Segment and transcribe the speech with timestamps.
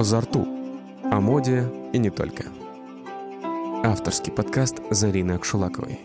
[0.00, 0.46] «Зарту»
[1.10, 2.44] о моде и не только.
[3.82, 5.98] Авторский подкаст Зарины Акшулаковой.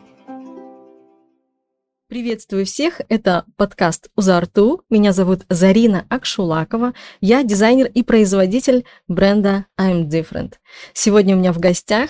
[2.07, 4.81] Приветствую всех, это подкаст «Узарту».
[4.89, 6.93] Меня зовут Зарина Акшулакова.
[7.21, 10.53] Я дизайнер и производитель бренда I'm Different.
[10.93, 12.09] Сегодня у меня в гостях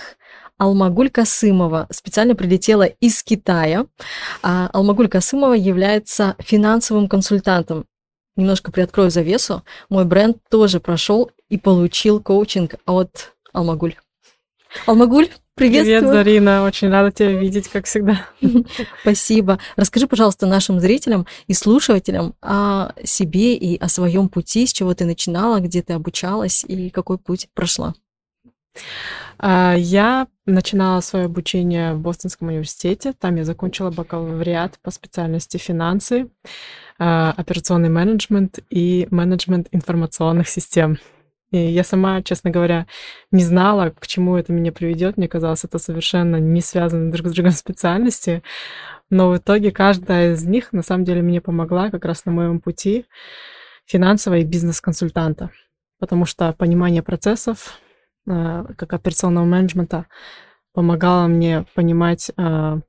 [0.56, 3.86] Алмагуль Касымова специально прилетела из Китая.
[4.42, 7.84] А Алмагуль Касымова является финансовым консультантом
[8.36, 13.94] немножко приоткрою завесу, мой бренд тоже прошел и получил коучинг от Алмагуль.
[14.86, 16.00] Алмагуль, приветствую.
[16.00, 18.26] Привет, Зарина, очень рада тебя видеть, как всегда.
[19.02, 19.58] Спасибо.
[19.76, 25.04] Расскажи, пожалуйста, нашим зрителям и слушателям о себе и о своем пути, с чего ты
[25.04, 27.94] начинала, где ты обучалась и какой путь прошла.
[29.38, 33.12] А, я начинала свое обучение в Бостонском университете.
[33.12, 36.28] Там я закончила бакалавриат по специальности финансы.
[36.98, 40.98] А, операционный менеджмент и менеджмент информационных систем.
[41.54, 42.88] И я сама, честно говоря,
[43.30, 45.16] не знала, к чему это меня приведет.
[45.16, 48.42] Мне казалось, это совершенно не связано друг с другом специальности.
[49.08, 52.58] Но в итоге каждая из них на самом деле мне помогла как раз на моем
[52.58, 53.06] пути
[53.86, 55.50] финансового и бизнес-консультанта.
[56.00, 57.78] Потому что понимание процессов,
[58.28, 60.06] а, как операционного менеджмента,
[60.72, 62.80] помогало мне понимать а,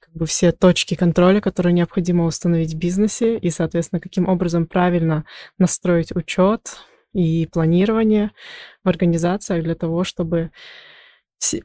[0.00, 5.24] как бы все точки контроля, которые необходимо установить в бизнесе, и, соответственно, каким образом правильно
[5.58, 8.30] настроить учет и планирование
[8.84, 10.50] в организациях для того, чтобы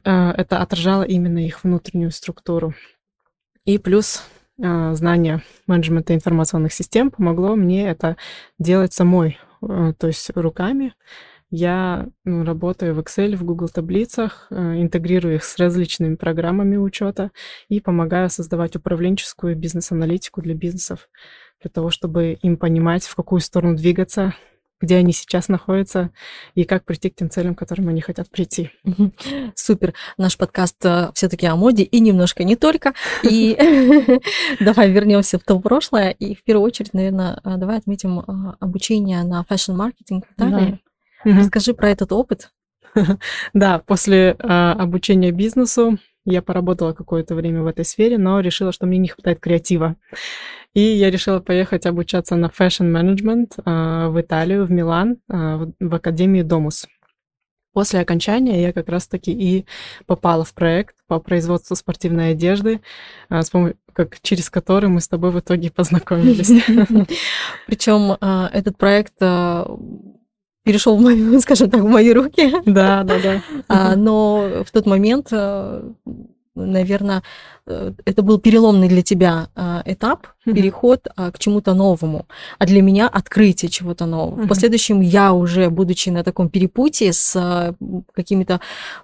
[0.04, 2.74] а, это отражало именно их внутреннюю структуру.
[3.64, 4.22] И плюс
[4.62, 8.16] а, знание менеджмента информационных систем помогло мне это
[8.58, 10.94] делать самой, а, то есть руками,
[11.50, 17.30] я ну, работаю в Excel, в Google таблицах, интегрирую их с различными программами учета
[17.70, 21.08] и помогаю создавать управленческую бизнес-аналитику для бизнесов,
[21.62, 24.34] для того, чтобы им понимать, в какую сторону двигаться,
[24.80, 26.10] где они сейчас находятся
[26.54, 28.70] и как прийти к тем целям, к которым они хотят прийти.
[29.54, 29.94] Супер.
[30.16, 32.94] Наш подкаст э, все-таки о моде и немножко не только.
[33.22, 33.56] И
[34.60, 36.10] давай вернемся в то прошлое.
[36.10, 38.20] И в первую очередь, наверное, э, давай отметим
[38.60, 40.80] обучение на fashion-маркетинг в Италии.
[41.24, 42.50] Расскажи про этот опыт.
[43.54, 48.86] Да, после э, обучения бизнесу я поработала какое-то время в этой сфере, но решила, что
[48.86, 49.96] мне не хватает креатива.
[50.74, 56.44] И я решила поехать обучаться на фэшн-менеджмент э, в Италию, в Милан, э, в Академию
[56.44, 56.86] Домус.
[57.72, 59.66] После окончания я как раз-таки и
[60.06, 62.80] попала в проект по производству спортивной одежды,
[63.30, 66.50] с помощью, как, через который мы с тобой в итоге познакомились.
[67.66, 68.12] Причем
[68.52, 69.14] этот проект
[70.68, 72.52] перешел в мои, скажем так, в мои руки.
[72.66, 73.42] Да, да, да.
[73.68, 75.82] А, но в тот момент, э,
[76.54, 77.22] наверное,
[78.04, 82.26] это был переломный для тебя а, этап, переход а, к чему-то новому,
[82.58, 84.44] а для меня открытие чего-то нового.
[84.44, 87.74] В последующем я уже, будучи на таком перепутье с а,
[88.14, 88.60] какими-то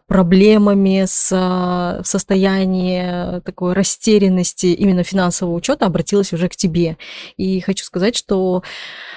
[0.07, 6.97] проблемами, с в состоянии такой растерянности именно финансового учета, обратилась уже к тебе.
[7.37, 8.63] И хочу сказать, что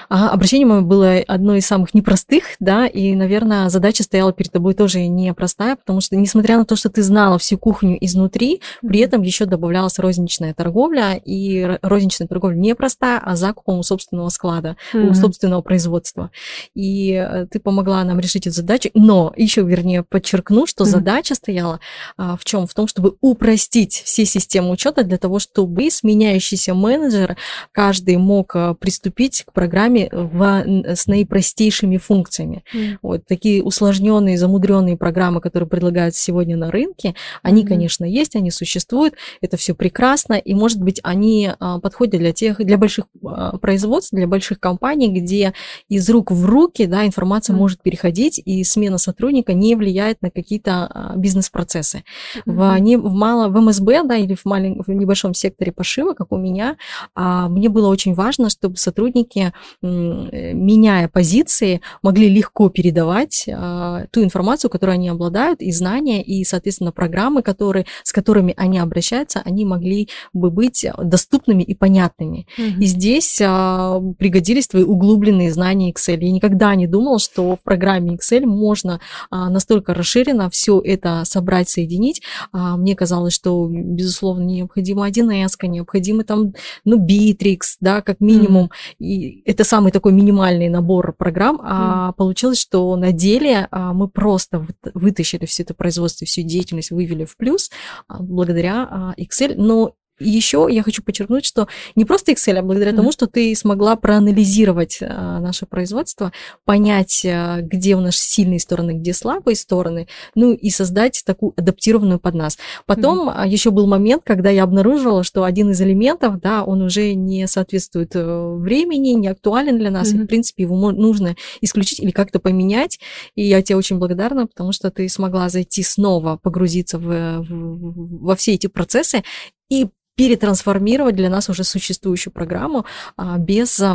[0.10, 5.06] обращение мое было одно из самых непростых, да, и, наверное, задача стояла перед тобой тоже
[5.08, 9.37] непростая, потому что, несмотря на то, что ты знала всю кухню изнутри, при этом еще
[9.46, 15.14] добавлялась розничная торговля, и розничная торговля не простая, а закупом собственного склада, mm-hmm.
[15.14, 16.32] собственного производства.
[16.74, 20.88] И э, ты помогла нам решить эту задачу, но еще, вернее, подчеркну, что mm-hmm.
[20.88, 21.80] задача стояла
[22.18, 22.68] а, в чем?
[22.68, 27.38] В том, чтобы упростить все системы учета для того, чтобы сменяющийся менеджер
[27.72, 32.64] каждый мог э, приступить к программе программе в, с наипростейшими функциями.
[32.74, 32.98] Mm.
[33.02, 37.68] Вот такие усложненные, замудренные программы, которые предлагаются сегодня на рынке, они, mm.
[37.68, 42.58] конечно, есть, они существуют, это все прекрасно, и, может быть, они а, подходят для тех,
[42.58, 45.54] для больших а, производств, для больших компаний, где
[45.90, 47.58] из рук в руки, да, информация mm.
[47.58, 52.04] может переходить, и смена сотрудника не влияет на какие-то а, бизнес-процессы.
[52.36, 52.42] Mm.
[52.46, 56.32] В, не, в, мало, в МСБ, да, или в, малень, в небольшом секторе пошива, как
[56.32, 56.78] у меня,
[57.16, 65.10] мне было очень важно, чтобы сотрудники меняя позиции, могли легко передавать ту информацию, которую они
[65.10, 69.07] обладают, и знания, и, соответственно, программы, которые, с которыми они обращаются,
[69.44, 72.48] они могли бы быть доступными и понятными.
[72.58, 72.80] Mm-hmm.
[72.80, 76.18] И здесь а, пригодились твои углубленные знания Excel.
[76.20, 79.00] Я никогда не думала, что в программе Excel можно
[79.30, 82.22] а, настолько расширенно все это собрать, соединить.
[82.52, 86.54] А, мне казалось, что, безусловно, необходимо 1С, необходимо там,
[86.86, 88.66] ну, Bittrex, да, как минимум.
[88.66, 89.06] Mm-hmm.
[89.06, 94.66] И это самый такой минимальный набор программ, а получилось, что на деле а, мы просто
[94.94, 97.70] вытащили все это производство, всю деятельность, вывели в плюс
[98.08, 102.92] а, благодаря а, Excel, но еще я хочу подчеркнуть, что не просто Excel, а благодаря
[102.92, 102.96] mm-hmm.
[102.96, 106.32] тому, что ты смогла проанализировать а, наше производство,
[106.66, 112.20] понять, а, где у нас сильные стороны, где слабые стороны, ну и создать такую адаптированную
[112.20, 112.58] под нас.
[112.86, 113.48] Потом mm-hmm.
[113.48, 118.16] еще был момент, когда я обнаружила, что один из элементов, да, он уже не соответствует
[118.16, 120.22] э, времени, не актуален для нас, mm-hmm.
[120.22, 123.00] и, в принципе, его нужно исключить или как-то поменять.
[123.36, 128.36] И я тебе очень благодарна, потому что ты смогла зайти снова, погрузиться в, в, во
[128.36, 129.24] все эти процессы
[129.70, 129.88] и
[130.18, 132.86] перетрансформировать для нас уже существующую программу
[133.18, 133.94] а, без а,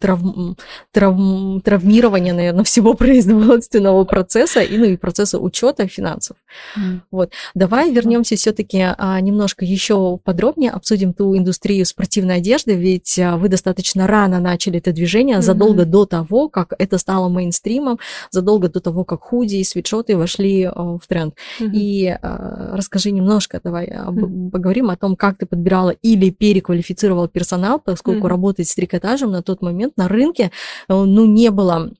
[0.00, 0.56] травм,
[0.92, 6.36] травм, травмирования, наверное, всего производственного процесса и, ну, и процесса учета финансов.
[6.78, 7.00] Mm.
[7.10, 7.32] Вот.
[7.54, 13.48] Давай вернемся все-таки а, немножко еще подробнее обсудим ту индустрию спортивной одежды, ведь а, вы
[13.48, 15.42] достаточно рано начали это движение, mm-hmm.
[15.42, 17.98] задолго до того, как это стало мейнстримом,
[18.30, 21.34] задолго до того, как худи и свитшоты вошли а, в тренд.
[21.58, 21.70] Mm-hmm.
[21.72, 24.50] И а, расскажи немножко, давай mm-hmm.
[24.50, 28.30] поговорим о том, как ты подбирала или переквалифицировала персонал, поскольку mm-hmm.
[28.30, 30.50] работать с трикотажем на тот момент на рынке,
[30.88, 31.90] э, ну, не было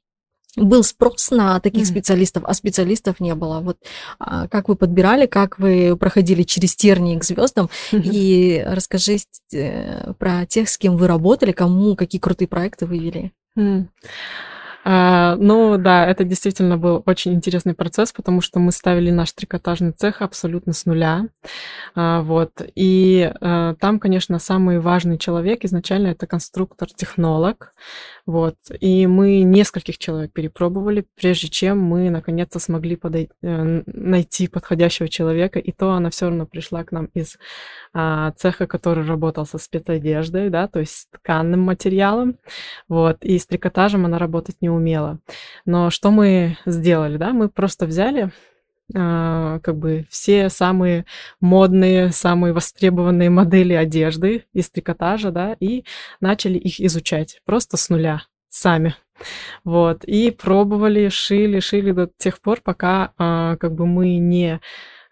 [0.56, 1.90] был спрос на таких mm-hmm.
[1.90, 3.60] специалистов, а специалистов не было.
[3.60, 3.78] Вот
[4.20, 8.02] а, как вы подбирали, как вы проходили через тернии к звездам, mm-hmm.
[8.12, 9.16] и расскажи
[9.52, 13.32] э, про тех, с кем вы работали, кому какие крутые проекты вы вели.
[13.58, 13.86] Mm.
[14.86, 19.92] А, ну да, это действительно был очень интересный процесс, потому что мы ставили наш трикотажный
[19.92, 21.28] цех абсолютно с нуля.
[21.94, 22.50] А, вот.
[22.74, 27.72] И а, там, конечно, самый важный человек изначально это конструктор-технолог.
[28.26, 28.56] Вот.
[28.80, 35.58] И мы нескольких человек перепробовали, прежде чем мы наконец-то смогли подойти, э, найти подходящего человека.
[35.58, 37.38] И то она все равно пришла к нам из
[37.92, 42.38] а, цеха, который работал со спецодеждой, да, то есть с тканным материалом.
[42.88, 43.18] Вот.
[43.24, 45.18] И с трикотажем она работать не умела.
[45.66, 47.32] Но что мы сделали, да?
[47.32, 48.30] Мы просто взяли
[48.92, 51.06] как бы все самые
[51.40, 55.84] модные, самые востребованные модели одежды из трикотажа, да, и
[56.20, 58.94] начали их изучать просто с нуля сами.
[59.64, 64.60] Вот, и пробовали, шили, шили до тех пор, пока uh, как бы мы не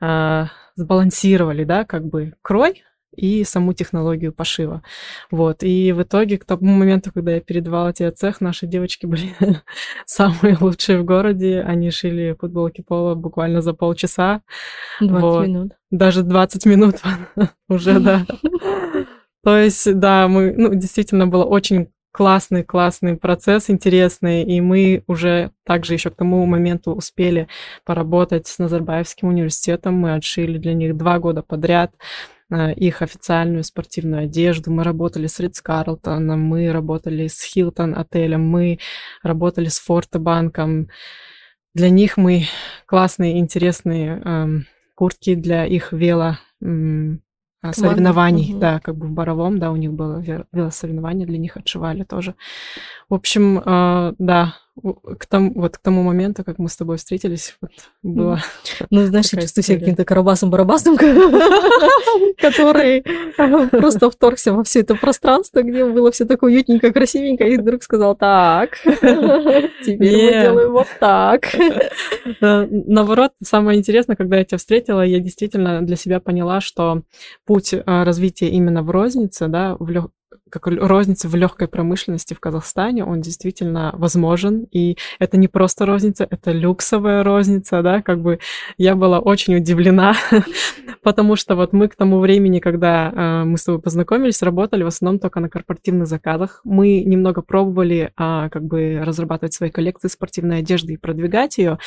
[0.02, 4.82] uh, сбалансировали, да, как бы крой и саму технологию пошива.
[5.30, 5.62] Вот.
[5.62, 9.34] И в итоге, к тому моменту, когда я передавала тебе цех, наши девочки были
[10.06, 11.60] самые лучшие в городе.
[11.60, 14.42] Они шили футболки пола буквально за полчаса.
[15.00, 15.46] 20 вот.
[15.46, 15.72] минут.
[15.90, 16.96] Даже 20 минут
[17.68, 18.26] уже, да.
[19.44, 25.50] То есть, да, мы, ну, действительно было очень классный, классный процесс, интересный, и мы уже
[25.64, 27.48] также еще к тому моменту успели
[27.84, 31.92] поработать с Назарбаевским университетом, мы отшили для них два года подряд
[32.52, 34.70] их официальную спортивную одежду.
[34.70, 38.78] Мы работали с Ридс Карлтоном, мы работали с Хилтон отелем, мы
[39.22, 40.88] работали с Форте-банком.
[41.74, 42.44] Для них мы
[42.86, 47.22] классные, интересные эм, куртки для их вело эм,
[47.70, 48.60] соревнований, угу.
[48.60, 50.22] да, как бы в Боровом, да, у них было
[50.52, 52.34] велосоревнование, для них отшивали тоже.
[53.08, 54.56] В общем, э, да,
[55.18, 57.70] к тому, вот к тому моменту, как мы с тобой встретились, вот
[58.02, 58.40] было...
[58.90, 60.96] Ну, знаешь, я чувствую себя каким-то карабасом-барабасом,
[62.38, 63.02] который
[63.70, 68.16] просто вторгся во все это пространство, где было все такое уютненько, красивенько, и вдруг сказал,
[68.16, 71.48] так, теперь мы делаем вот так.
[72.40, 77.02] Наоборот, самое интересное, когда я тебя встретила, я действительно для себя поняла, что
[77.44, 80.10] путь а, развития именно в рознице, да, в
[80.50, 84.66] как розница в легкой промышленности в Казахстане, он действительно возможен.
[84.70, 88.38] И это не просто розница, это люксовая розница, да, как бы
[88.76, 90.14] я была очень удивлена,
[91.02, 94.88] потому что вот мы к тому времени, когда э, мы с тобой познакомились, работали в
[94.88, 96.60] основном только на корпоративных заказах.
[96.64, 101.78] Мы немного пробовали э, как бы разрабатывать свои коллекции спортивной одежды и продвигать ее,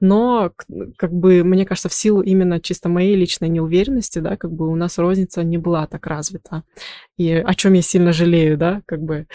[0.00, 0.52] но
[0.96, 4.76] как бы, мне кажется, в силу именно чисто моей личной неуверенности, да, как бы у
[4.76, 6.62] нас розница не была так развита.
[7.16, 9.26] И о чем я сильно жалею, да, как бы,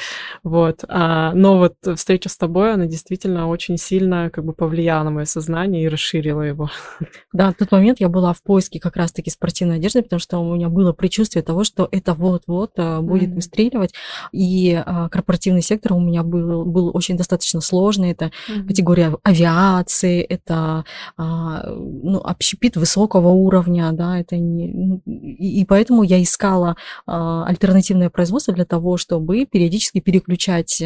[0.43, 0.83] вот.
[0.87, 5.25] А, но вот встреча с тобой, она действительно очень сильно как бы повлияла на мое
[5.25, 6.69] сознание и расширила его.
[7.31, 10.55] Да, в тот момент я была в поиске как раз-таки спортивной одежды, потому что у
[10.55, 13.35] меня было предчувствие того, что это вот-вот а, будет mm-hmm.
[13.35, 13.93] выстреливать.
[14.31, 18.11] И а, корпоративный сектор у меня был, был очень достаточно сложный.
[18.11, 18.67] Это mm-hmm.
[18.67, 20.85] категория авиации, это
[21.17, 24.67] а, ну, общепит высокого уровня, да, это не...
[24.67, 26.75] Ну, и, и поэтому я искала
[27.05, 30.81] а, альтернативное производство, запросы для того, чтобы периодически переключать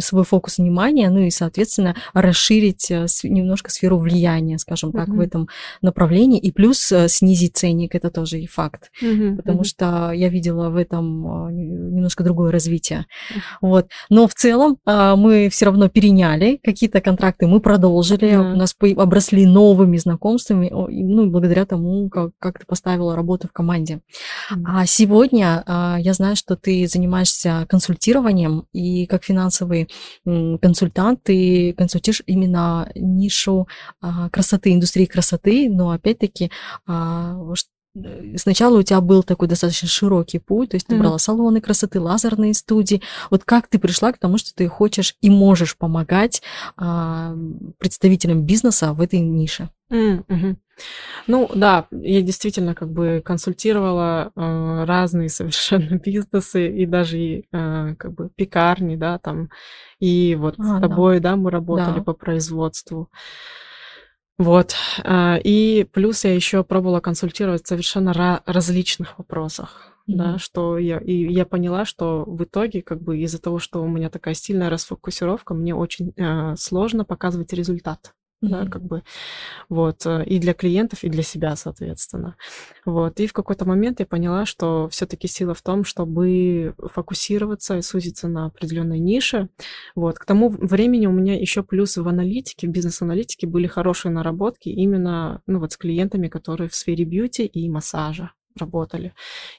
[0.00, 5.16] свой фокус внимания, ну и, соответственно, расширить немножко сферу влияния, скажем так, mm-hmm.
[5.16, 5.48] в этом
[5.82, 9.36] направлении, и плюс снизить ценник, это тоже и факт, mm-hmm.
[9.36, 9.64] потому mm-hmm.
[9.64, 12.98] что я видела в этом немножко другое развитие.
[12.98, 13.40] Mm-hmm.
[13.62, 13.86] Вот.
[14.10, 18.52] Но в целом мы все равно переняли какие-то контракты, мы продолжили, mm-hmm.
[18.52, 24.00] у нас обросли новыми знакомствами, ну, благодаря тому, как, как ты поставила работу в команде.
[24.52, 24.62] Mm-hmm.
[24.66, 29.88] А сегодня а, я знаю, что ты занимаешься консультированием, и как финансовый
[30.24, 33.68] консультант ты консультируешь именно нишу
[34.00, 36.50] а, красоты, индустрии красоты, но опять-таки
[36.86, 37.34] а,
[37.96, 40.98] Э, сначала у тебя был такой достаточно широкий путь, то есть ты mm-hmm.
[40.98, 43.02] брала салоны красоты, лазерные студии.
[43.30, 46.42] Вот как ты пришла к тому, что ты хочешь и можешь помогать
[46.76, 47.34] а,
[47.78, 49.70] представителям бизнеса в этой нише?
[51.26, 57.94] Ну да, я действительно как бы консультировала э, разные совершенно бизнесы и даже и, э,
[57.96, 59.50] как бы пекарни, да, там.
[60.00, 62.02] И вот а, с тобой, да, да мы работали да.
[62.02, 63.08] по производству.
[64.36, 64.74] Вот.
[65.04, 69.90] А, и плюс я еще пробовала консультировать в совершенно различных вопросах.
[70.08, 70.16] Mm-hmm.
[70.16, 73.88] Да, что я, и я поняла, что в итоге, как бы из-за того, что у
[73.88, 78.12] меня такая сильная расфокусировка, мне очень э, сложно показывать результат
[78.44, 78.64] mm-hmm.
[78.64, 79.02] да, как бы,
[79.68, 82.36] вот, э, и для клиентов, и для себя, соответственно.
[82.84, 87.82] Вот, и в какой-то момент я поняла, что все-таки сила в том, чтобы фокусироваться и
[87.82, 89.48] сузиться на определенной нише.
[89.94, 94.68] Вот, к тому времени у меня еще плюс в аналитике, в бизнес-аналитике были хорошие наработки
[94.68, 99.12] именно, ну, вот с клиентами, которые в сфере бьюти и массажа работали.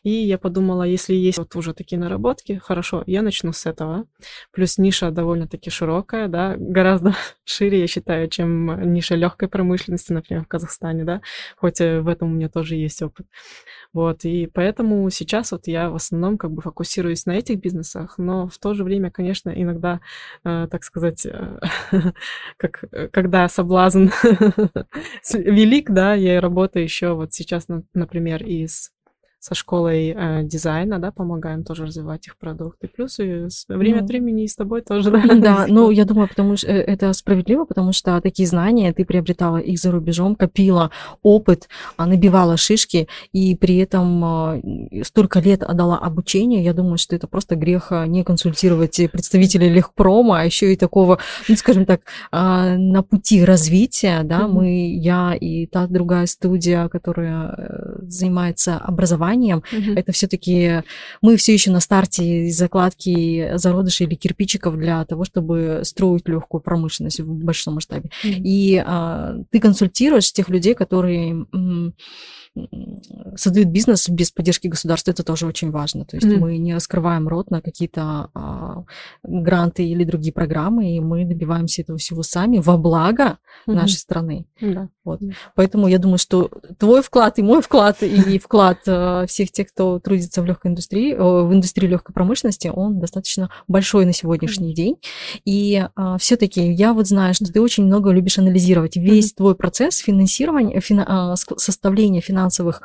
[0.04, 4.06] И я подумала, если есть вот уже такие наработки, хорошо, я начну с этого.
[4.52, 10.48] Плюс ниша довольно-таки широкая, да, гораздо шире, я считаю, чем ниша легкой промышленности, например, в
[10.48, 11.22] Казахстане, да,
[11.58, 13.28] хоть э, в этом у меня тоже есть опыт.
[13.94, 18.48] Вот, и поэтому сейчас вот я в основном как бы фокусируюсь на этих бизнесах, но
[18.48, 20.02] в то же время, конечно, иногда,
[20.44, 21.60] э, так сказать, э,
[22.58, 24.08] как, э, когда соблазн
[25.34, 28.85] велик, да, я работаю еще вот сейчас, например, и с
[29.46, 32.88] со школой э, дизайна, да, помогаем тоже развивать их продукты.
[32.88, 35.22] Плюс и время ну, от времени и с тобой тоже, да.
[35.36, 39.58] Да, ну, я думаю, потому что э, это справедливо, потому что такие знания ты приобретала
[39.58, 40.90] их за рубежом, копила
[41.22, 44.62] опыт, а, набивала шишки, и при этом а,
[45.04, 46.64] столько лет отдала обучение.
[46.64, 51.20] Я думаю, что это просто грех а, не консультировать представителей легпрома, а еще и такого,
[51.48, 54.48] ну, скажем так, на пути развития, да, mm-hmm.
[54.48, 59.64] мы, я и та другая студия, которая э, занимается образованием, образованием.
[59.72, 60.00] Угу.
[60.00, 60.84] Это все-таки
[61.22, 67.20] мы все еще на старте закладки зародышей или кирпичиков для того, чтобы строить легкую промышленность
[67.20, 68.10] в большом масштабе.
[68.24, 68.34] Угу.
[68.44, 71.46] И а, ты консультируешь тех людей, которые
[73.36, 76.06] создают бизнес без поддержки государства, это тоже очень важно.
[76.06, 78.84] То есть mm мы не раскрываем рот на какие-то а,
[79.24, 84.46] гранты или другие программы, и мы добиваемся этого всего сами во благо mm нашей страны.
[84.62, 84.90] Да.
[85.04, 85.22] Вот.
[85.56, 90.00] Поэтому я думаю, что твой вклад и мой вклад, и вклад а, всех тех, кто
[90.00, 94.98] трудится в легкой индустрии, в индустрии легкой промышленности, он достаточно большой на сегодняшний день.
[95.44, 99.98] И а, все-таки я вот знаю, что ты очень много любишь анализировать весь твой процесс
[99.98, 102.82] финансирования, фина, а, составления финансовых финансовых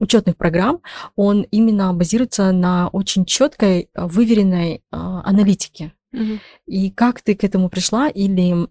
[0.00, 0.80] учетных программ,
[1.16, 5.92] он именно базируется на очень четкой, э, выверенной э, аналитике.
[6.12, 6.38] Угу.
[6.66, 8.08] И как ты к этому пришла?
[8.08, 8.66] Или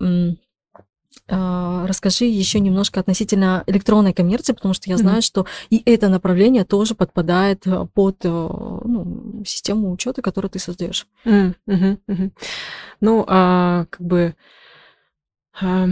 [1.27, 6.07] э, расскажи еще немножко относительно электронной коммерции, потому что я знаю, mm что и это
[6.07, 11.07] направление тоже подпадает под ну, систему учета, которую ты создаешь.
[11.25, 12.31] Mm -hmm.
[13.01, 14.36] Ну, а, как бы
[15.62, 15.89] а,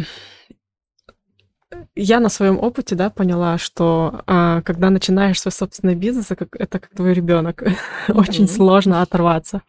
[1.96, 6.60] я на своем опыте, да, поняла, что а, когда начинаешь свой собственный бизнес, это как,
[6.60, 7.64] это как твой ребенок,
[8.10, 9.62] очень сложно оторваться.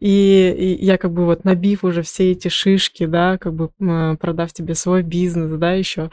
[0.00, 3.70] И, и я как бы вот набив уже все эти шишки, да, как бы
[4.16, 6.10] продав тебе свой бизнес, да, еще,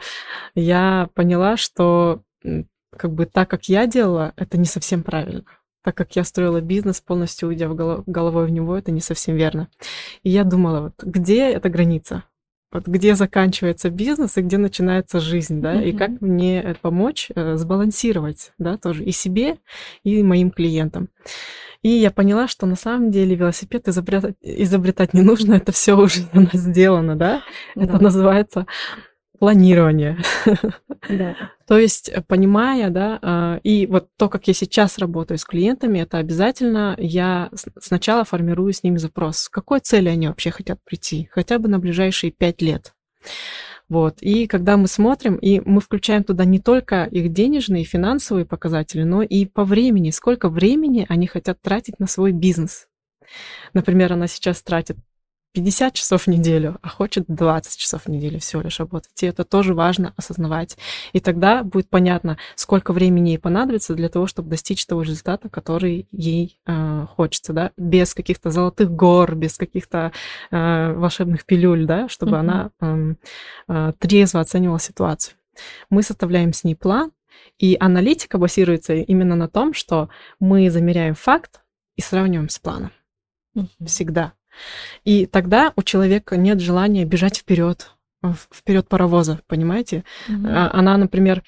[0.54, 2.22] я поняла, что
[2.96, 5.44] как бы так, как я делала, это не совсем правильно
[5.82, 9.36] так как я строила бизнес, полностью уйдя в голов- головой в него, это не совсем
[9.36, 9.68] верно.
[10.22, 12.24] И я думала, вот где эта граница?
[12.72, 15.88] Вот где заканчивается бизнес и где начинается жизнь, да, mm-hmm.
[15.88, 19.58] и как мне помочь э, сбалансировать, да, тоже и себе,
[20.04, 21.08] и моим клиентам.
[21.82, 26.22] И я поняла, что на самом деле велосипед изобретать, изобретать не нужно, это все уже
[26.32, 27.42] у нас сделано, да,
[27.74, 27.82] да.
[27.82, 28.66] это называется
[29.42, 30.18] планирование.
[31.08, 31.34] Да.
[31.66, 35.98] То есть, э, понимая, да, а, и вот то, как я сейчас работаю с клиентами,
[35.98, 41.28] это обязательно я сначала формирую с ними запрос, с какой цели они вообще хотят прийти,
[41.32, 42.94] хотя бы на ближайшие пять лет.
[43.88, 44.22] Вот.
[44.22, 49.22] И когда мы смотрим, и мы включаем туда не только их денежные, финансовые показатели, но
[49.22, 52.86] и по времени, сколько времени они хотят тратить на свой бизнес.
[53.74, 54.98] Например, она сейчас тратит
[55.52, 59.22] 50 часов в неделю, а хочет 20 часов в неделю всего лишь работать.
[59.22, 60.78] И это тоже важно осознавать.
[61.12, 66.08] И тогда будет понятно, сколько времени ей понадобится для того, чтобы достичь того результата, который
[66.10, 70.12] ей э, хочется, да, без каких-то золотых гор, без каких-то
[70.50, 72.40] э, волшебных пилюль, да, чтобы mm-hmm.
[72.40, 73.14] она э,
[73.68, 75.36] э, трезво оценивала ситуацию.
[75.90, 77.12] Мы составляем с ней план,
[77.58, 80.08] и аналитика базируется именно на том, что
[80.40, 81.60] мы замеряем факт
[81.96, 82.90] и сравниваем с планом.
[83.54, 83.86] Mm-hmm.
[83.86, 84.32] Всегда.
[85.04, 87.90] И тогда у человека нет желания бежать вперед,
[88.52, 90.04] вперед паровоза, понимаете?
[90.28, 90.70] Mm-hmm.
[90.72, 91.42] Она, например,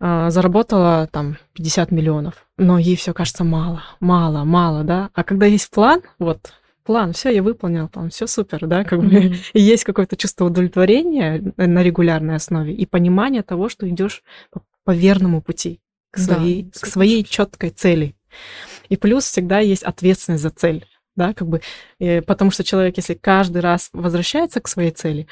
[0.00, 5.10] а, заработала там 50 миллионов, но ей все кажется мало, мало, мало, да.
[5.14, 6.52] А когда есть план, вот
[6.84, 9.28] план, все, я выполнил, там, все супер, да, как mm-hmm.
[9.30, 14.62] бы и есть какое-то чувство удовлетворения на регулярной основе и понимание того, что идешь по,
[14.84, 18.14] по верному пути к своей, да, к своей четкой цели.
[18.88, 21.60] И плюс всегда есть ответственность за цель да, как бы,
[21.98, 25.26] и, потому что человек, если каждый раз возвращается к своей цели,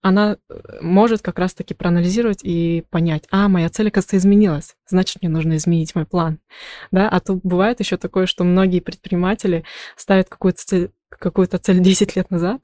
[0.00, 5.30] она э, может как раз-таки проанализировать и понять, а, моя цель, оказывается, изменилась, значит, мне
[5.30, 6.38] нужно изменить мой план,
[6.90, 9.64] да, а то бывает еще такое, что многие предприниматели
[9.96, 12.62] ставят какую-то цель, какую-то цель 10 лет назад,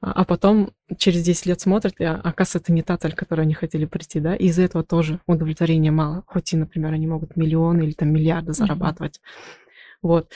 [0.00, 3.18] а, а потом через 10 лет смотрят, и а, оказывается, это не та цель, к
[3.18, 7.06] которой они хотели прийти, да, и из-за этого тоже удовлетворения мало, хоть и, например, они
[7.06, 9.98] могут миллионы или там миллиарды зарабатывать, mm-hmm.
[10.02, 10.32] вот.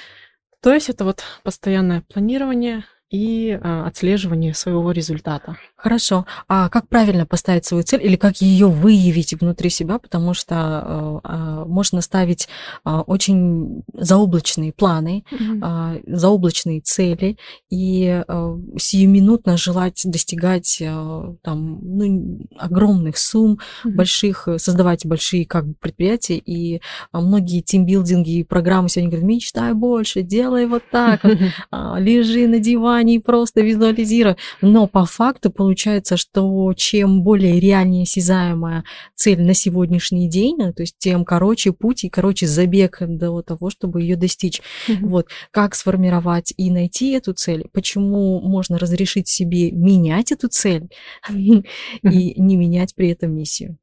[0.62, 5.56] То есть это вот постоянное планирование и а, отслеживание своего результата.
[5.82, 6.26] Хорошо.
[6.46, 9.98] А как правильно поставить свою цель или как ее выявить внутри себя?
[9.98, 12.48] Потому что э, можно ставить
[12.84, 16.02] э, очень заоблачные планы, mm-hmm.
[16.06, 17.38] э, заоблачные цели
[17.70, 23.90] и э, сиюминутно желать достигать э, там, ну, огромных сумм, mm-hmm.
[23.92, 26.36] больших, создавать большие как бы, предприятия.
[26.36, 26.80] И э,
[27.12, 31.24] многие тимбилдинги и программы сегодня говорят, мечтай больше, делай вот так,
[31.72, 34.36] лежи на диване и просто визуализируй.
[34.60, 35.69] Но по факту получается,
[36.16, 38.84] что чем более реальнее осязаемая
[39.14, 44.02] цель на сегодняшний день, то есть тем короче путь и короче забег до того, чтобы
[44.02, 44.60] ее достичь.
[44.88, 45.06] Mm-hmm.
[45.06, 50.88] Вот как сформировать и найти эту цель, почему можно разрешить себе менять эту цель
[51.28, 51.64] и
[52.02, 53.78] не менять при этом миссию.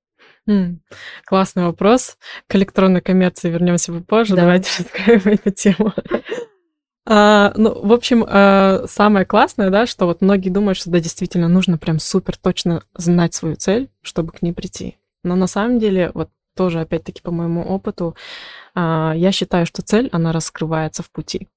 [0.50, 0.78] Mm.
[1.26, 2.18] Классный вопрос.
[2.48, 4.36] К электронной коммерции вернемся попозже.
[4.36, 4.44] Да.
[4.44, 5.94] Давайте раскроем эту тему.
[7.10, 11.48] А, ну, в общем, а, самое классное, да, что вот многие думают, что да, действительно
[11.48, 14.98] нужно прям супер точно знать свою цель, чтобы к ней прийти.
[15.24, 18.18] Но на самом деле, вот тоже, опять-таки, по моему опыту,
[18.76, 21.48] а, я считаю, что цель, она раскрывается в пути.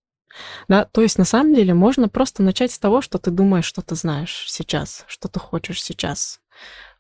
[0.68, 3.82] Да, то есть на самом деле можно просто начать с того, что ты думаешь, что
[3.82, 6.40] ты знаешь сейчас, что ты хочешь сейчас.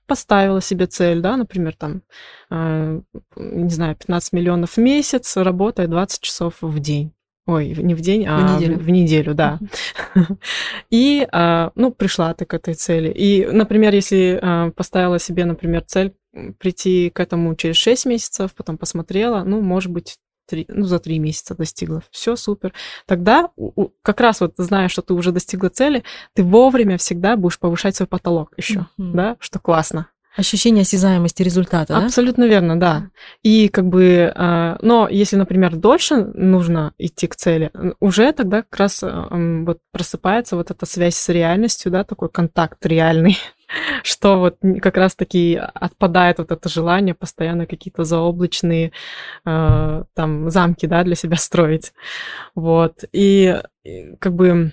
[0.06, 2.02] Поставила себе цель, да, например, там,
[2.50, 3.00] э,
[3.36, 7.14] не знаю, 15 миллионов в месяц, работая 20 часов в день.
[7.46, 9.58] Ой, не в день, а в неделю, в, в неделю да.
[10.90, 13.08] И, а, ну, пришла ты к этой цели.
[13.10, 16.14] И, например, если а, поставила себе, например, цель
[16.58, 21.18] прийти к этому через 6 месяцев, потом посмотрела, ну, может быть, 3, ну, за 3
[21.18, 22.02] месяца достигла.
[22.10, 22.72] Все супер.
[23.06, 23.50] Тогда,
[24.02, 28.06] как раз вот зная, что ты уже достигла цели, ты вовремя всегда будешь повышать свой
[28.06, 29.12] потолок еще, mm-hmm.
[29.12, 30.08] да, что классно.
[30.40, 32.04] Ощущение осязаемости результата, да?
[32.06, 33.10] Абсолютно верно, да.
[33.42, 38.76] И как бы, а, но если, например, дольше нужно идти к цели, уже тогда как
[38.78, 43.38] раз вот просыпается вот эта связь с реальностью, да, такой контакт реальный,
[44.02, 48.92] что вот как раз-таки отпадает вот это желание постоянно какие-то заоблачные
[49.44, 51.92] а, там замки, да, для себя строить.
[52.54, 53.04] Вот.
[53.12, 53.60] И
[54.18, 54.72] как бы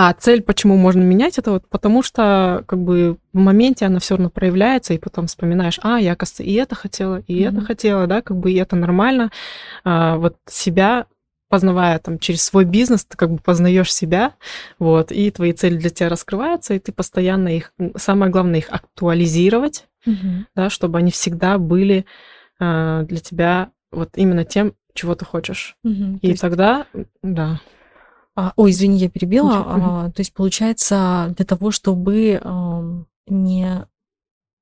[0.00, 4.14] а цель, почему можно менять, это вот потому что как бы в моменте она все
[4.14, 7.48] равно проявляется, и потом вспоминаешь, а, я, оказывается, и это хотела, и mm-hmm.
[7.48, 9.32] это хотела, да, как бы и это нормально.
[9.82, 11.06] А, вот себя
[11.48, 14.34] познавая там через свой бизнес, ты как бы познаешь себя,
[14.78, 19.88] вот, и твои цели для тебя раскрываются, и ты постоянно их, самое главное, их актуализировать,
[20.06, 20.44] mm-hmm.
[20.54, 22.06] да, чтобы они всегда были
[22.60, 25.76] а, для тебя вот именно тем, чего ты хочешь.
[25.84, 26.18] Mm-hmm.
[26.18, 26.40] И То есть...
[26.40, 26.86] тогда,
[27.24, 27.58] да.
[28.38, 29.64] А, ой, извини, я перебила.
[29.66, 32.84] А, то есть, получается, для того, чтобы а,
[33.26, 33.84] не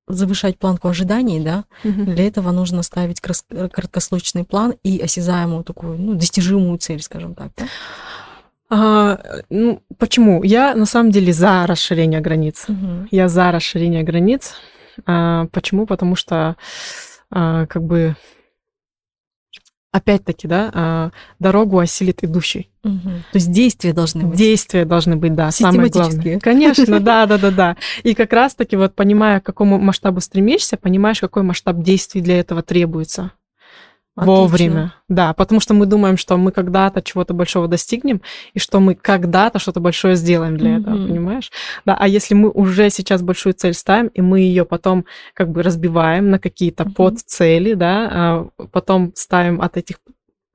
[0.07, 2.05] завышать планку ожиданий, да, угу.
[2.05, 7.65] для этого нужно ставить краткосрочный план и осязаемую такую, ну, достижимую цель, скажем так, да?
[8.69, 9.19] А,
[9.51, 10.41] ну, почему?
[10.41, 12.65] Я на самом деле за расширение границ.
[12.67, 13.09] Угу.
[13.11, 14.55] Я за расширение границ.
[15.05, 15.85] А, почему?
[15.85, 16.55] Потому что
[17.29, 18.15] а, как бы
[19.91, 22.69] опять-таки, да, а, дорогу осилит идущий.
[22.83, 23.09] Угу.
[23.31, 24.37] То есть действия должны быть.
[24.37, 26.39] Действия должны быть, да, самое главное.
[26.39, 27.77] Конечно, да, да, да, да.
[28.03, 32.61] И как раз-таки вот понимая, к какому масштабу стремишься, понимаешь, какой масштаб действий для этого
[32.61, 33.31] требуется.
[34.17, 34.35] Отлично.
[34.35, 38.21] Вовремя, да, потому что мы думаем, что мы когда-то чего-то большого достигнем,
[38.55, 40.81] и что мы когда-то что-то большое сделаем для mm-hmm.
[40.81, 41.51] этого, понимаешь?
[41.85, 45.61] Да, а если мы уже сейчас большую цель ставим, и мы ее потом как бы
[45.61, 46.93] разбиваем на какие-то mm-hmm.
[46.93, 49.97] подцели, да, а потом ставим от этих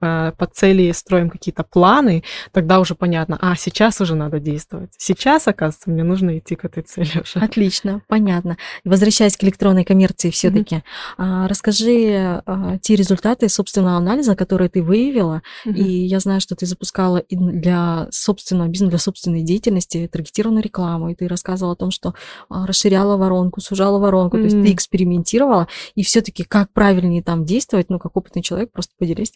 [0.03, 4.91] Э, по цели строим какие-то планы, тогда уже понятно, а сейчас уже надо действовать.
[4.99, 7.39] Сейчас, оказывается, мне нужно идти к этой цели уже.
[7.39, 8.57] Отлично, понятно.
[8.85, 10.83] Возвращаясь к электронной коммерции все-таки,
[11.19, 11.47] mm-hmm.
[11.47, 15.75] расскажи а, те результаты собственного анализа, которые ты выявила, mm-hmm.
[15.75, 21.11] и я знаю, что ты запускала и для собственного бизнеса, для собственной деятельности таргетированную рекламу,
[21.11, 22.15] и ты рассказывала о том, что
[22.49, 24.49] а, расширяла воронку, сужала воронку, mm-hmm.
[24.49, 28.93] то есть ты экспериментировала, и все-таки как правильнее там действовать, ну, как опытный человек, просто
[28.99, 29.33] поделись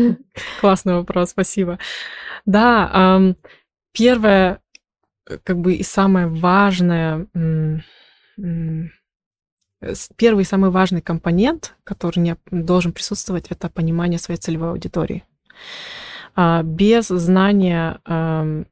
[0.60, 1.78] Классный вопрос, спасибо.
[2.46, 3.34] Да,
[3.92, 4.60] первое,
[5.28, 7.26] э, как бы и самое важное,
[10.16, 15.24] первый и самый важный компонент, который не должен присутствовать, это понимание своей целевой аудитории.
[16.36, 18.00] А, без знания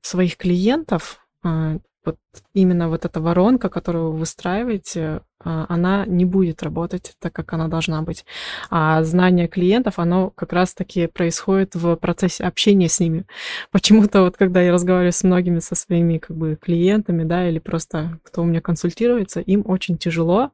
[0.02, 2.18] своих клиентов а, вот
[2.54, 5.20] именно вот эта воронка, которую вы выстраиваете,
[5.68, 8.24] она не будет работать так, как она должна быть.
[8.70, 13.24] А знание клиентов, оно как раз-таки происходит в процессе общения с ними.
[13.70, 18.18] Почему-то вот когда я разговариваю с многими со своими как бы клиентами, да, или просто
[18.24, 20.50] кто у меня консультируется, им очень тяжело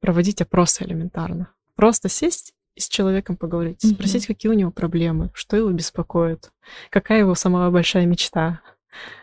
[0.00, 1.48] проводить опросы элементарно.
[1.74, 3.94] Просто сесть и с человеком поговорить, mm-hmm.
[3.94, 6.50] спросить, какие у него проблемы, что его беспокоит,
[6.90, 8.60] какая его самая большая мечта,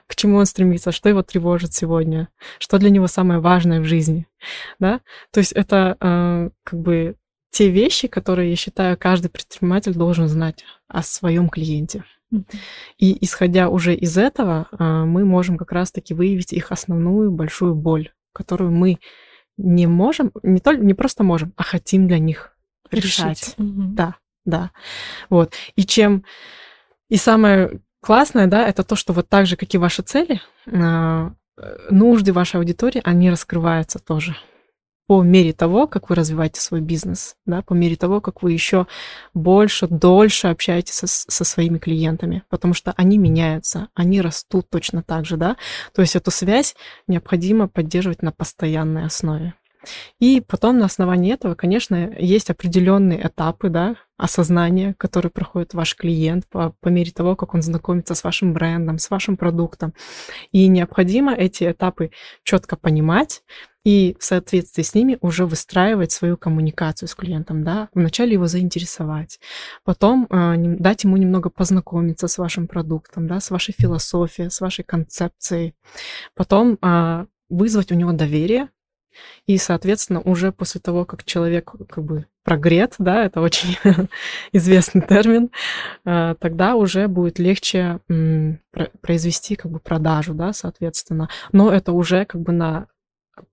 [0.07, 4.27] к чему он стремится, что его тревожит сегодня, что для него самое важное в жизни,
[4.79, 5.01] да?
[5.31, 7.15] То есть это э, как бы
[7.51, 12.03] те вещи, которые, я считаю, каждый предприниматель должен знать о своем клиенте.
[12.97, 18.12] И исходя уже из этого, э, мы можем как раз-таки выявить их основную большую боль,
[18.33, 18.97] которую мы
[19.57, 22.57] не можем, не, только, не просто можем, а хотим для них
[22.89, 23.53] решать.
[23.57, 23.93] Угу.
[23.93, 24.71] Да, да.
[25.29, 25.53] Вот.
[25.75, 26.23] И чем...
[27.09, 31.33] И самое классное, да, это то, что вот так же, как и ваши цели, а,
[31.89, 34.35] нужды вашей аудитории, они раскрываются тоже
[35.07, 38.87] по мере того, как вы развиваете свой бизнес, да, по мере того, как вы еще
[39.33, 45.25] больше, дольше общаетесь со, со своими клиентами, потому что они меняются, они растут точно так
[45.25, 45.57] же, да,
[45.93, 46.75] то есть эту связь
[47.07, 49.55] необходимо поддерживать на постоянной основе.
[50.19, 56.47] И потом на основании этого, конечно, есть определенные этапы да, осознания, которые проходит ваш клиент
[56.47, 59.93] по, по мере того, как он знакомится с вашим брендом, с вашим продуктом.
[60.53, 62.12] И необходимо эти этапы
[62.43, 63.43] четко понимать
[63.83, 69.41] и в соответствии с ними уже выстраивать свою коммуникацию с клиентом, да, вначале его заинтересовать,
[69.83, 74.86] потом э, дать ему немного познакомиться с вашим продуктом, да, с вашей философией, с вашей
[74.86, 75.75] концепцией,
[76.33, 78.69] потом э, вызвать у него доверие,
[79.45, 83.78] и, соответственно, уже после того, как человек как бы прогрет, да, это очень
[84.52, 85.49] известный термин,
[86.06, 87.99] э, тогда уже будет легче
[89.02, 91.30] произвести как бы продажу, да, соответственно.
[91.52, 92.88] Но это уже как бы на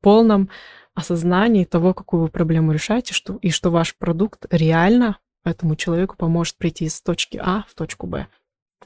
[0.01, 0.51] полном
[0.95, 6.57] осознании того, какую вы проблему решаете, что, и что ваш продукт реально этому человеку поможет
[6.57, 8.27] прийти из точки А в точку Б.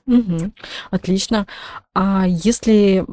[0.06, 0.52] Угу.
[0.90, 1.46] Отлично.
[1.94, 3.04] А если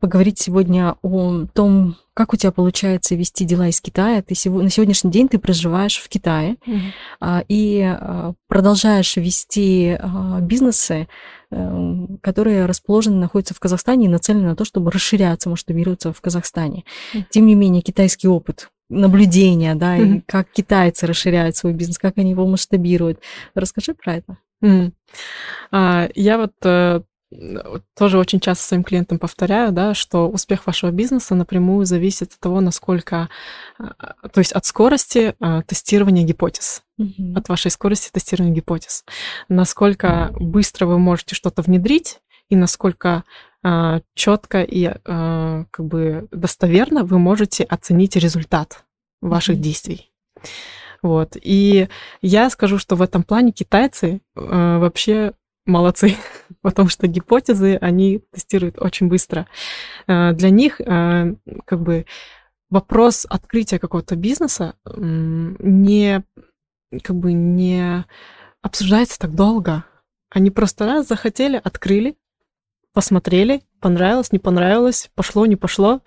[0.00, 4.70] поговорить сегодня о том, как у тебя получается вести дела из Китая, ты сего, на
[4.70, 6.56] сегодняшний день ты проживаешь в Китае
[7.20, 11.08] а, и а, продолжаешь вести а, бизнесы,
[11.50, 16.84] а, которые расположены, находятся в Казахстане и нацелены на то, чтобы расширяться, масштабироваться в Казахстане.
[17.14, 17.24] Угу.
[17.30, 20.16] Тем не менее, китайский опыт наблюдения, да, mm-hmm.
[20.18, 23.20] и как китайцы расширяют свой бизнес, как они его масштабируют.
[23.54, 24.36] Расскажи про это.
[24.62, 24.92] Mm.
[25.70, 27.00] А, я вот э,
[27.94, 32.60] тоже очень часто своим клиентам повторяю, да, что успех вашего бизнеса напрямую зависит от того,
[32.60, 33.28] насколько,
[33.78, 37.36] а, то есть от скорости а, тестирования гипотез, mm-hmm.
[37.36, 39.04] от вашей скорости тестирования гипотез,
[39.48, 43.24] насколько быстро вы можете что-то внедрить и насколько
[43.62, 48.84] а, четко и а, как бы достоверно вы можете оценить результат
[49.20, 49.60] ваших mm-hmm.
[49.60, 50.12] действий.
[51.02, 51.36] Вот.
[51.40, 51.88] И
[52.20, 55.32] я скажу, что в этом плане китайцы э, вообще
[55.66, 56.16] молодцы,
[56.62, 59.46] потому что гипотезы они тестируют очень быстро.
[60.06, 62.06] Э, для них э, как бы
[62.70, 66.24] вопрос открытия какого-то бизнеса не
[67.02, 68.04] как бы не
[68.62, 69.84] обсуждается так долго.
[70.30, 72.16] Они просто раз захотели, открыли,
[72.92, 76.00] посмотрели, понравилось, не понравилось, пошло, не пошло,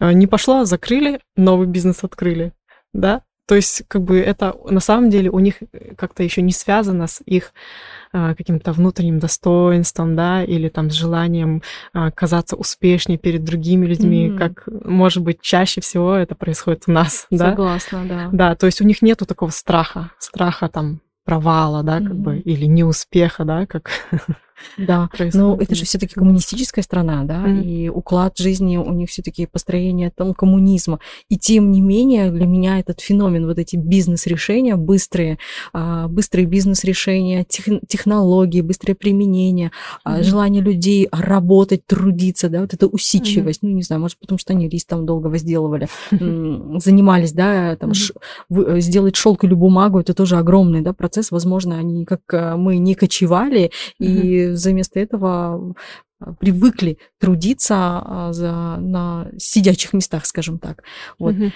[0.00, 2.52] э, не пошло, закрыли, новый бизнес открыли,
[2.92, 5.56] да, То есть, как бы это на самом деле у них
[5.96, 11.62] как-то еще не связано с их а, каким-то внутренним достоинством, да, или там с желанием
[11.92, 14.38] а, казаться успешнее перед другими людьми, mm-hmm.
[14.38, 17.50] как, может быть, чаще всего это происходит у нас, да?
[17.50, 18.28] Согласна, да.
[18.32, 22.14] Да, то есть у них нету такого страха, страха там провала, да, как mm-hmm.
[22.14, 23.90] бы, или неуспеха, да, как
[24.76, 27.62] Да, но это же все-таки коммунистическая страна, да, mm-hmm.
[27.62, 31.00] и уклад жизни у них все-таки построение там коммунизма.
[31.28, 35.38] И тем не менее для меня этот феномен, вот эти бизнес-решения быстрые,
[35.72, 39.70] а, быстрые бизнес-решения, тех, технологии, быстрое применение,
[40.04, 40.22] mm-hmm.
[40.22, 43.68] желание людей работать, трудиться, да, вот эта усидчивость, mm-hmm.
[43.68, 48.80] ну не знаю, может потому что они рис там долго возделывали, занимались, да, там mm-hmm.
[48.80, 52.94] сделать шелк или бумагу, это тоже огромный, да, процесс, возможно, они как э, мы не
[52.94, 55.74] кочевали и вместо этого
[56.20, 60.82] а, привыкли трудиться а, за, на сидячих местах, скажем так.
[61.18, 61.34] Вот.
[61.34, 61.52] Угу.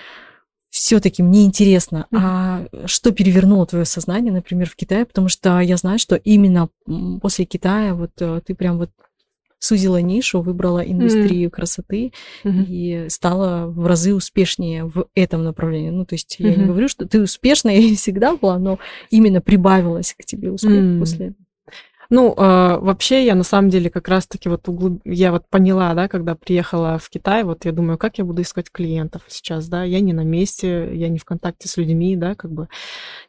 [0.70, 2.20] Все-таки мне интересно, угу.
[2.22, 5.04] а что перевернуло твое сознание, например, в Китае?
[5.04, 6.70] Потому что я знаю, что именно
[7.20, 8.90] после Китая вот э, ты прям вот
[9.62, 12.64] сузила нишу, выбрала индустрию mm красоты mm-hmm.
[12.66, 15.90] и стала в разы успешнее в этом направлении.
[15.90, 16.50] Ну, то есть mm-hmm.
[16.50, 18.78] я не говорю, что ты успешная всегда была, но
[19.10, 21.41] именно прибавилась к тебе успех mm после этого.
[22.14, 25.00] Ну, э, вообще я на самом деле как раз-таки вот углуб...
[25.06, 28.70] я вот поняла, да, когда приехала в Китай, вот я думаю, как я буду искать
[28.70, 32.52] клиентов сейчас, да, я не на месте, я не в контакте с людьми, да, как
[32.52, 32.68] бы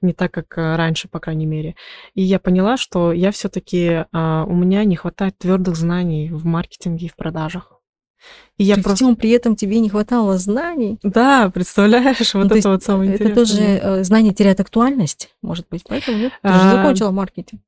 [0.02, 1.76] не так, как э, раньше, по крайней мере.
[2.14, 7.06] И я поняла, что я все-таки э, у меня не хватает твердых знаний в маркетинге
[7.06, 7.83] и в продажах.
[8.58, 9.06] И я при просто...
[9.06, 11.00] всем при этом тебе не хватало знаний.
[11.02, 13.32] Да, представляешь, вот ну, это вот самое интересное.
[13.32, 16.34] Это тоже э, знание теряет актуальность, может быть, поэтому нет?
[16.42, 17.62] Ты же а, закончила маркетинг.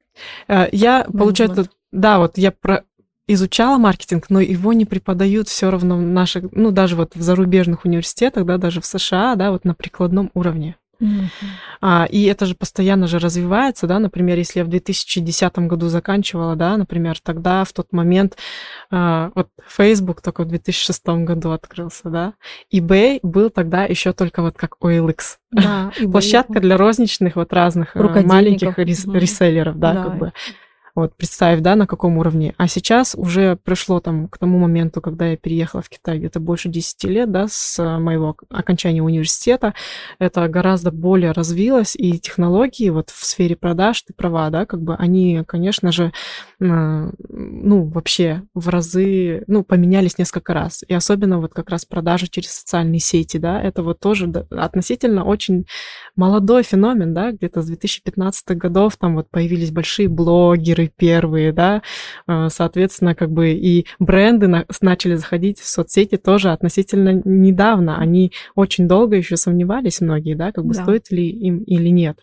[0.47, 2.83] Э, я, получается, да, вот я про
[3.27, 7.85] изучала маркетинг, но его не преподают все равно в наших, ну, даже вот в зарубежных
[7.85, 10.75] университетах, да, даже в США, да, вот на прикладном уровне.
[10.99, 11.29] Mm-hmm.
[11.81, 16.55] А, и это же постоянно же развивается, да, например, если я в 2010 году заканчивала,
[16.55, 18.37] да, например, тогда в тот момент
[18.91, 22.33] а, вот Facebook только в 2006 году открылся, да,
[22.73, 28.23] eBay был тогда еще только вот как OLX, да, площадка для розничных вот разных э,
[28.23, 29.19] маленьких рес- mm-hmm.
[29.19, 30.33] реселлеров, да, да, как бы.
[30.95, 32.53] Вот, представь, да, на каком уровне.
[32.57, 36.69] А сейчас уже пришло там к тому моменту, когда я переехала в Китай где-то больше
[36.69, 39.73] 10 лет, да, с моего окончания университета.
[40.19, 44.95] Это гораздо более развилось, и технологии вот в сфере продаж, ты права, да, как бы
[44.95, 46.13] они, конечно же,
[46.59, 50.83] ну, вообще в разы, ну, поменялись несколько раз.
[50.87, 55.65] И особенно вот как раз продажи через социальные сети, да, это вот тоже относительно очень
[56.15, 61.81] молодой феномен, да, где-то с 2015 годов там вот появились большие блогеры, первые, да,
[62.27, 67.97] а, соответственно, как бы и бренды на, начали заходить в соцсети тоже относительно недавно.
[67.97, 70.83] Они очень долго еще сомневались многие, да, как бы да.
[70.83, 72.19] стоит ли им или нет.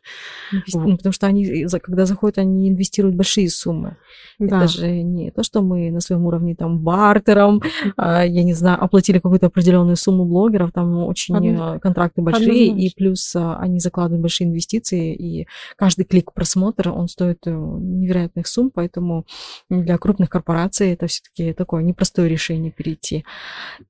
[0.75, 3.97] Ну, потому что они, когда заходят, они инвестируют большие суммы.
[4.39, 4.59] Да.
[4.59, 7.63] Это же не то, что мы на своем уровне там бартером,
[7.97, 11.79] а, я не знаю, оплатили какую-то определенную сумму блогеров, там очень Одно...
[11.81, 12.87] контракты большие, Однозначно.
[12.87, 15.47] и плюс а, они закладывают большие инвестиции, и
[15.77, 19.27] каждый клик просмотр, он стоит э, невероятных сумм, поэтому
[19.71, 23.25] для крупных корпораций это все-таки такое непростое решение перейти.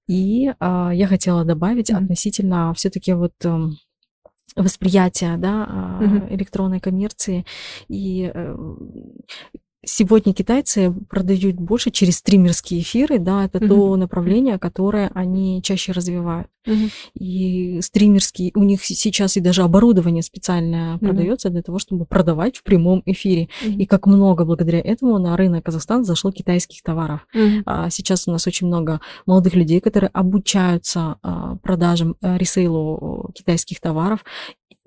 [0.08, 2.04] И а, я хотела добавить mm-hmm.
[2.04, 3.76] относительно все-таки вот эм,
[4.56, 6.34] восприятия да, mm-hmm.
[6.34, 7.44] электронной коммерции
[7.88, 8.56] и э,
[9.84, 13.66] Сегодня китайцы продают больше через стримерские эфиры, да, это uh-huh.
[13.66, 16.46] то направление, которое они чаще развивают.
[16.64, 16.88] Uh-huh.
[17.14, 20.98] И стримерские, у них сейчас и даже оборудование специальное uh-huh.
[21.00, 23.48] продается для того, чтобы продавать в прямом эфире.
[23.64, 23.74] Uh-huh.
[23.74, 27.26] И как много благодаря этому на рынок Казахстана зашло китайских товаров.
[27.34, 27.62] Uh-huh.
[27.66, 33.80] А сейчас у нас очень много молодых людей, которые обучаются а, продажам, а, ресейлу китайских
[33.80, 34.24] товаров.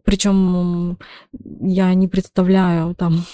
[0.06, 0.98] Причем
[1.60, 3.26] я не представляю там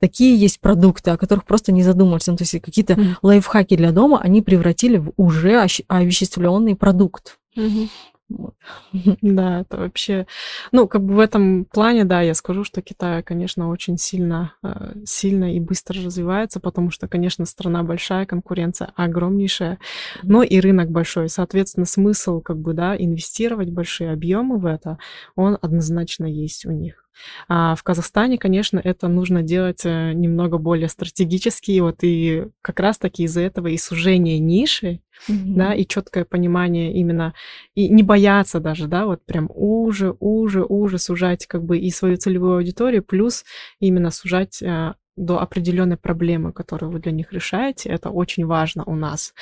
[0.00, 2.26] такие есть продукты, о которых просто не задумывались.
[2.26, 3.16] Ну, то есть какие-то mm.
[3.22, 7.38] лайфхаки для дома они превратили в уже овеществленный продукт.
[7.56, 7.88] Mm-hmm.
[8.28, 8.54] Вот.
[9.22, 10.26] Да, это вообще,
[10.72, 14.94] ну, как бы в этом плане, да, я скажу, что Китай, конечно, очень сильно, э,
[15.04, 19.78] сильно и быстро развивается, потому что, конечно, страна большая, конкуренция огромнейшая,
[20.22, 24.98] но и рынок большой, соответственно, смысл, как бы, да, инвестировать большие объемы в это,
[25.36, 27.05] он однозначно есть у них.
[27.48, 33.24] А в Казахстане, конечно, это нужно делать э, немного более стратегически, вот и как раз-таки
[33.24, 35.54] из-за этого и сужение ниши, mm-hmm.
[35.54, 37.34] да, и четкое понимание именно,
[37.74, 42.16] и не бояться даже, да, вот прям уже, уже, уже сужать как бы и свою
[42.16, 43.44] целевую аудиторию, плюс
[43.80, 47.88] именно сужать э, до определенной проблемы, которую вы для них решаете.
[47.88, 49.32] Это очень важно у нас.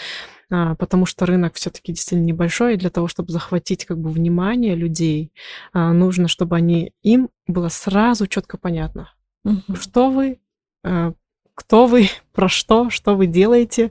[0.54, 4.76] А, потому что рынок все-таки действительно небольшой, и для того, чтобы захватить как бы внимание
[4.76, 5.32] людей,
[5.72, 9.12] а, нужно, чтобы они им было сразу четко понятно,
[9.44, 9.74] угу.
[9.74, 10.38] что вы,
[10.84, 11.12] а,
[11.56, 13.90] кто вы, про что, что вы делаете,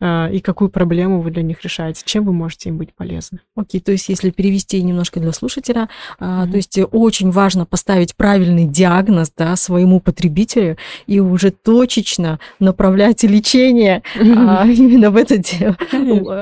[0.00, 3.40] а, и какую проблему вы для них решаете, чем вы можете им быть полезны.
[3.56, 6.50] Окей, то есть если перевести немножко для слушателя, mm-hmm.
[6.50, 14.02] то есть очень важно поставить правильный диагноз да, своему потребителю и уже точечно направлять лечение
[14.16, 14.72] mm-hmm.
[14.74, 15.76] именно в это дело.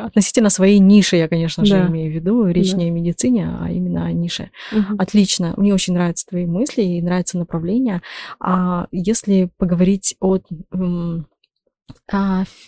[0.07, 1.87] Относительно своей ниши, я, конечно же, да.
[1.87, 2.79] имею в виду, речь да.
[2.79, 4.51] не о медицине, а именно о нише.
[4.73, 4.97] Mm-hmm.
[4.99, 8.03] Отлично, мне очень нравятся твои мысли и нравится направление.
[8.41, 10.39] А если поговорить о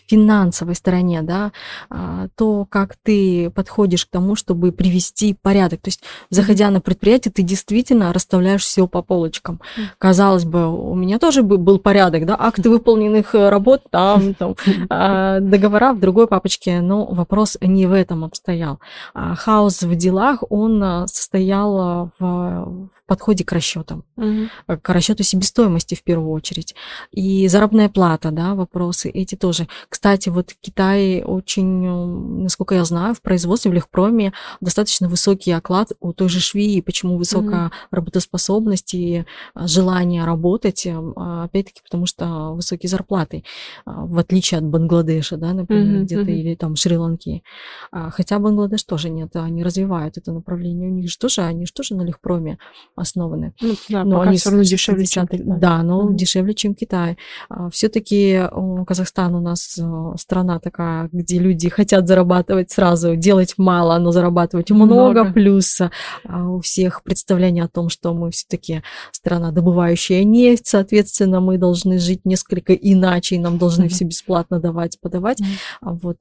[0.06, 1.52] финансовой стороне, да,
[1.90, 5.80] а, то, как ты подходишь к тому, чтобы привести порядок.
[5.80, 9.60] То есть, заходя на предприятие, ты действительно расставляешь все по полочкам.
[9.98, 14.54] Казалось бы, у меня тоже был порядок, да, акты выполненных э, работ, там, там
[14.90, 18.80] а, договора в другой папочке, но вопрос не в этом обстоял.
[19.14, 24.48] Хаос в делах, он состоял в подходе к расчетам, угу.
[24.66, 26.74] к расчету себестоимости в первую очередь.
[27.10, 29.68] И заработная плата, да, вопросы эти тоже.
[29.88, 36.12] Кстати, вот Китай очень, насколько я знаю, в производстве, в легпроме достаточно высокий оклад у
[36.12, 36.80] той же швеи.
[36.80, 37.74] Почему высокая угу.
[37.90, 39.24] работоспособность и
[39.54, 40.86] а, желание работать?
[40.86, 43.44] А, опять-таки, потому что высокие зарплаты,
[43.86, 46.30] в отличие от Бангладеша, да, например, угу, где-то, угу.
[46.30, 47.42] или там Шри-Ланки.
[47.90, 50.88] Хотя Бангладеш тоже нет, они развивают это направление.
[50.88, 52.58] У них же тоже, они же тоже на легпроме
[52.96, 53.54] основаны.
[53.60, 55.42] Ну, да, но они все равно дешевле, чем Китай.
[55.44, 57.18] Да, но mm дешевле, чем Китай.
[57.48, 58.48] А, Все-таки
[58.94, 64.70] Казахстан у нас э, страна такая, где люди хотят зарабатывать сразу, делать мало, но зарабатывать
[64.70, 65.32] много, много.
[65.32, 71.58] плюс а, у всех представление о том, что мы все-таки страна, добывающая нефть, соответственно, мы
[71.58, 75.40] должны жить несколько иначе, и нам должны все бесплатно давать, подавать.
[75.40, 76.18] mm Вот.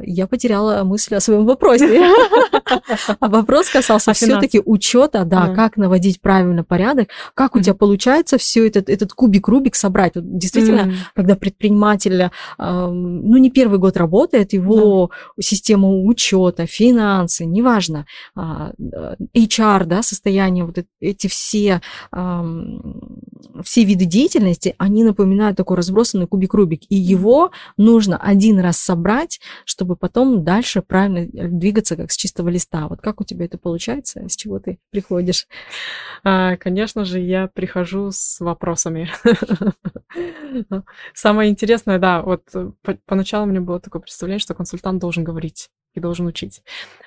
[0.00, 1.88] Я потеряла мысль о своем вопросе.
[3.20, 8.66] А вопрос касался все-таки учета, да, как наводить правильно порядок, как у тебя получается все
[8.66, 10.14] этот, этот кубик Рубик собрать.
[10.14, 18.72] Вот действительно, когда предприниматель, ну, не первый год работает, его система учета, финансы, неважно, а,
[19.34, 21.80] HR, да, состояние, вот эти все,
[23.62, 29.40] все виды деятельности, они напоминают такой разбросанный кубик Рубик, и его нужно один раз собрать,
[29.64, 32.57] чтобы потом дальше правильно двигаться как с чистого листа.
[32.88, 35.46] Вот как у тебя это получается, с чего ты приходишь?
[36.24, 39.10] А, конечно же, я прихожу с вопросами.
[41.14, 42.70] Самое интересное, да, вот э,
[43.06, 46.62] поначалу у меня было такое представление, что консультант должен говорить и должен учить.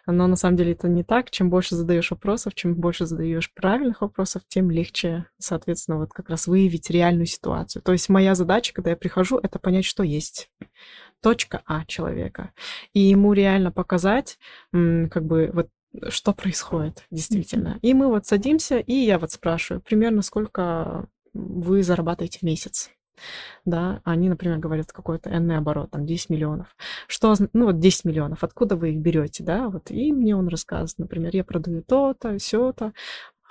[0.05, 1.31] Но на самом деле это не так.
[1.31, 6.47] Чем больше задаешь вопросов, чем больше задаешь правильных вопросов, тем легче, соответственно, вот как раз
[6.47, 7.81] выявить реальную ситуацию.
[7.81, 10.49] То есть моя задача, когда я прихожу, это понять, что есть
[11.21, 12.51] точка А человека.
[12.93, 14.39] И ему реально показать,
[14.71, 15.69] как бы, вот
[16.09, 17.77] что происходит действительно.
[17.81, 22.91] И мы вот садимся, и я вот спрашиваю, примерно сколько вы зарабатываете в месяц.
[23.65, 26.75] Да, они, например, говорят какой-то n оборот, там 10 миллионов.
[27.07, 30.97] Что, ну вот 10 миллионов, откуда вы их берете, да, вот, и мне он рассказывает,
[30.97, 32.93] например, я продаю то-то, все-то,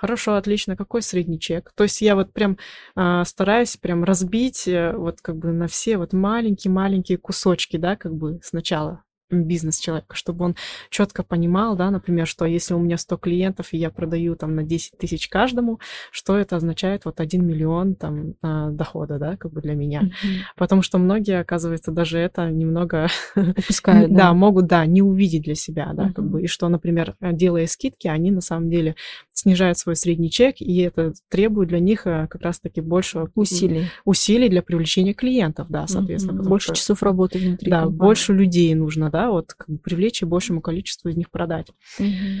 [0.01, 0.75] Хорошо, отлично.
[0.75, 1.71] Какой средний чек?
[1.75, 2.57] То есть я вот прям
[2.95, 8.15] э, стараюсь прям разбить э, вот как бы на все вот маленькие-маленькие кусочки, да, как
[8.15, 10.55] бы сначала бизнес человека, чтобы он
[10.89, 14.63] четко понимал, да, например, что если у меня 100 клиентов, и я продаю там на
[14.63, 15.79] 10 тысяч каждому,
[16.11, 20.03] что это означает вот 1 миллион там а, дохода, да, как бы для меня.
[20.03, 20.37] Mm-hmm.
[20.57, 24.17] Потому что многие, оказывается, даже это немного упускают, да.
[24.17, 26.13] да, могут, да, не увидеть для себя, да, mm-hmm.
[26.13, 28.95] как бы, и что, например, делая скидки, они на самом деле
[29.41, 33.87] снижают свой средний чек, и это требует для них э, как раз-таки больше усилий.
[34.05, 36.41] усилий для привлечения клиентов, да, соответственно.
[36.41, 36.49] Mm-hmm.
[36.49, 37.69] Больше что, часов работы внутри.
[37.69, 37.97] Да, компании.
[37.97, 41.67] больше людей нужно, да, вот как бы привлечь и большему количеству из них продать.
[41.99, 42.39] Mm-hmm.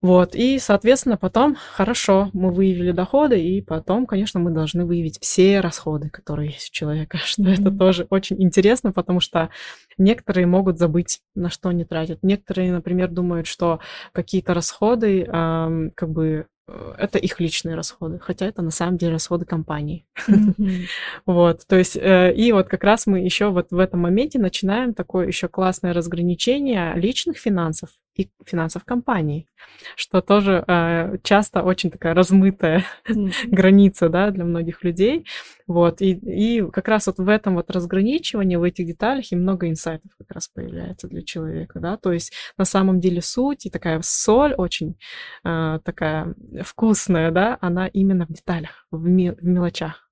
[0.00, 5.58] Вот, и, соответственно, потом, хорошо, мы выявили доходы, и потом, конечно, мы должны выявить все
[5.58, 7.60] расходы, которые есть у человека, что mm-hmm.
[7.60, 9.50] это тоже очень интересно, потому что
[9.96, 12.20] некоторые могут забыть, на что они тратят.
[12.22, 13.80] Некоторые, например, думают, что
[14.12, 16.46] какие-то расходы, э, как бы,
[16.98, 20.06] это их личные расходы, хотя это на самом деле расходы компании.
[21.26, 24.94] Вот, то есть, э, и вот как раз мы еще вот в этом моменте начинаем
[24.94, 29.48] такое еще классное разграничение личных финансов и финансов компании,
[29.94, 32.84] что тоже э, часто очень такая размытая
[33.46, 35.24] граница, да, для многих людей.
[35.66, 39.68] Вот, и, и как раз вот в этом вот разграничивании, в этих деталях и много
[39.68, 44.00] инсайтов как раз появляется для человека, да, то есть на самом деле суть и такая
[44.02, 44.98] соль очень
[45.44, 50.07] э, такая вкусная, да, она именно в деталях, в, ми- в мелочах.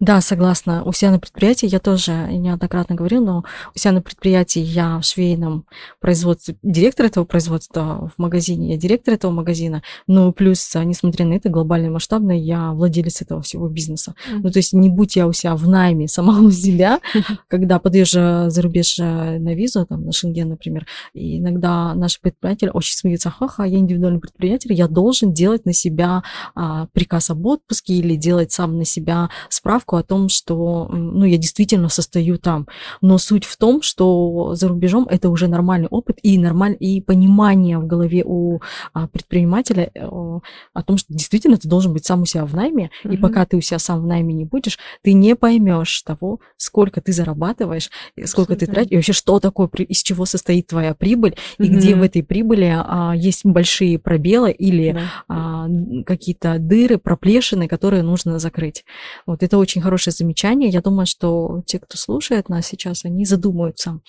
[0.00, 0.82] Да, согласна.
[0.84, 5.04] У себя на предприятии я тоже неоднократно говорил, но у себя на предприятии я в
[5.04, 5.66] швейном
[6.00, 11.48] производстве, директор этого производства в магазине, я директор этого магазина, ну плюс, несмотря на это,
[11.48, 14.14] глобально масштабно, я владелец этого всего бизнеса.
[14.16, 14.40] Mm-hmm.
[14.42, 17.00] Ну то есть не будь я у себя в найме сама у себя,
[17.48, 22.70] когда подаешь за рубеж э, на визу, там, на Шенген, например, и иногда наши предприниматели
[22.72, 26.22] очень смеются, ха-ха, я индивидуальный предприниматель, я должен делать на себя
[26.54, 31.38] а, приказ об отпуске или делать сам на себя справку о том, что ну, я
[31.38, 32.66] действительно состою там.
[33.00, 36.76] Но суть в том, что за рубежом это уже нормальный опыт и нормаль...
[36.78, 38.60] и понимание в голове у
[38.92, 42.90] а, предпринимателя э, о том, что действительно ты должен быть сам у себя в найме,
[43.04, 43.14] mm-hmm.
[43.14, 47.00] и пока ты у себя сам в найме не будешь, ты не поймешь того, сколько
[47.00, 47.90] ты зарабатываешь,
[48.24, 51.64] сколько ты тратишь, и вообще что такое, из чего состоит твоя прибыль, mm-hmm.
[51.64, 55.00] и где в этой прибыли а, есть большие пробелы или да.
[55.28, 55.68] а,
[56.04, 58.84] какие-то дыры, проплешины, которые нужно закрыть.
[59.26, 60.70] Вот это очень хорошее замечание.
[60.70, 64.00] Я думаю, что те, кто слушает нас сейчас, они задумаются.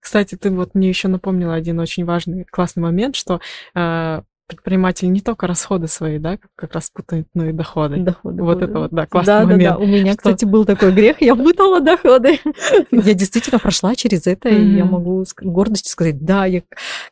[0.00, 3.40] Кстати, ты вот мне еще напомнила один очень важный, классный момент, что
[3.74, 4.22] э,
[4.56, 7.96] предприниматель не только расходы свои, да, как раз путает, но и доходы.
[7.96, 8.42] Доходы.
[8.42, 9.62] Вот это вот, да, классный да, момент.
[9.62, 10.18] Да, да, у меня, что...
[10.18, 12.38] кстати, был такой грех, я путала доходы.
[12.90, 16.62] Я действительно прошла через это, и я могу с гордостью сказать, да, я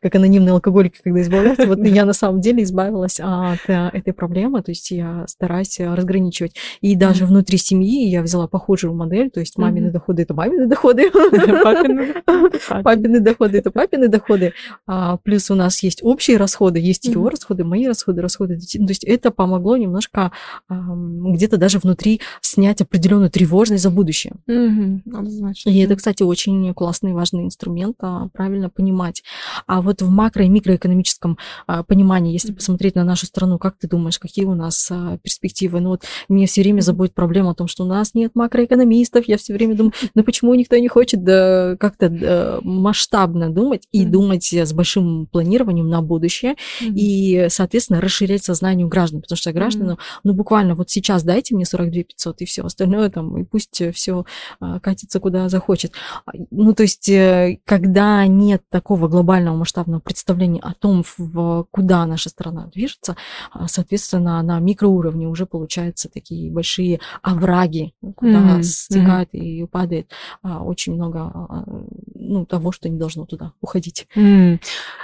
[0.01, 4.63] как анонимный алкоголик, когда избавляюсь, вот я на самом деле избавилась от э, этой проблемы,
[4.63, 6.55] то есть я стараюсь разграничивать.
[6.81, 11.11] И даже внутри семьи я взяла похожую модель, то есть мамины доходы– это мамины доходы,
[12.83, 14.53] папины доходы– это папины доходы,
[14.87, 18.79] а плюс у нас есть общие расходы, есть его расходы, мои расходы, расходы детей.
[18.79, 20.33] То есть это помогло немножко
[20.69, 24.35] где-то даже внутри снять определенную тревожность за будущее.
[24.49, 25.53] Mm-hmm.
[25.67, 29.23] И это, кстати, очень классный и важный инструмент, а, правильно понимать.
[29.67, 33.89] А вот в макро- и микроэкономическом а, понимании, если посмотреть на нашу страну, как ты
[33.89, 35.81] думаешь, какие у нас а, перспективы?
[35.81, 39.27] Ну вот мне все время забудет проблема о том, что у нас нет макроэкономистов.
[39.29, 44.05] Я все время думаю, ну почему никто не хочет да, как-то да, масштабно думать и
[44.05, 46.95] думать с большим планированием на будущее mm-hmm.
[46.95, 50.21] и и, соответственно, расширять сознание у граждан, потому что гражданам, mm-hmm.
[50.25, 54.25] ну, буквально вот сейчас дайте мне 42 500 и все остальное там, и пусть все
[54.61, 55.93] а, катится куда захочет.
[56.25, 62.07] А, ну, то есть, э, когда нет такого глобального масштабного представления о том, в, куда
[62.07, 63.17] наша страна движется,
[63.51, 68.63] а, соответственно, на микроуровне уже получаются такие большие овраги, куда mm-hmm.
[68.63, 69.39] стекает mm-hmm.
[69.39, 70.11] и падает
[70.43, 71.67] очень много
[72.15, 74.07] ну, того, что не должно туда уходить.
[74.17, 74.61] Mm.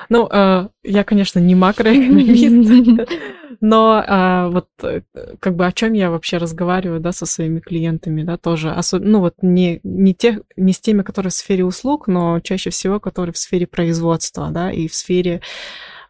[0.08, 1.54] Ну, э, я, конечно, не
[1.98, 3.10] макроэкономист,
[3.60, 5.02] но а, вот э,
[5.40, 9.02] как бы о чем я вообще разговариваю, да, со своими клиентами, да, тоже, особ...
[9.02, 13.00] ну вот не не тех, не с теми, которые в сфере услуг, но чаще всего,
[13.00, 15.40] которые в сфере производства, да, и в сфере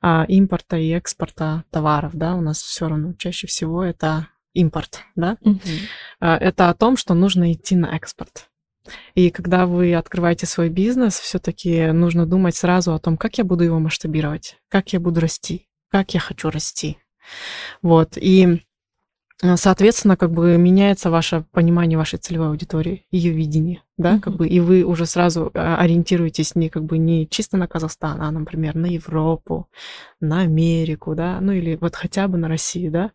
[0.03, 5.37] а, импорта и экспорта товаров, да, у нас все равно чаще всего это импорт, да,
[5.45, 6.27] mm-hmm.
[6.27, 8.49] это о том, что нужно идти на экспорт.
[9.15, 13.65] И когда вы открываете свой бизнес, все-таки нужно думать сразу о том, как я буду
[13.65, 16.99] его масштабировать, как я буду расти, как я хочу расти.
[17.83, 18.17] Вот.
[18.17, 18.63] И
[19.43, 24.21] э, Соответственно, как бы меняется ваше понимание вашей целевой аудитории, ее видение, да, mm-hmm.
[24.21, 28.21] как бы, и вы уже сразу э, ориентируетесь не как бы не чисто на Казахстан,
[28.23, 29.69] а, например, на Европу,
[30.21, 33.11] на Америку, да, ну или вот хотя бы на Россию, да,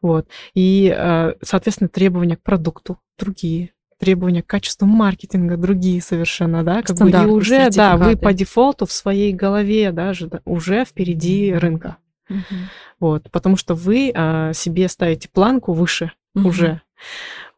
[0.00, 0.28] вот.
[0.54, 6.96] И, э, соответственно, требования к продукту другие, требования к качеству маркетинга другие совершенно, да, как
[6.96, 11.96] бы, и уже, да, вы по дефолту в своей голове даже да, уже впереди рынка.
[12.28, 12.56] Угу.
[13.00, 16.48] Вот, потому что вы а, себе ставите планку выше угу.
[16.48, 16.80] уже.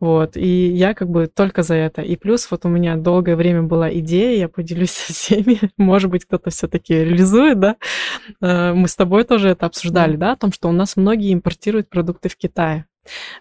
[0.01, 2.01] Вот, и я как бы только за это.
[2.01, 6.25] И плюс вот у меня долгое время была идея, я поделюсь со всеми, может быть,
[6.25, 7.77] кто-то все таки реализует, да.
[8.41, 11.89] А, мы с тобой тоже это обсуждали, да, о том, что у нас многие импортируют
[11.89, 12.87] продукты в Китае.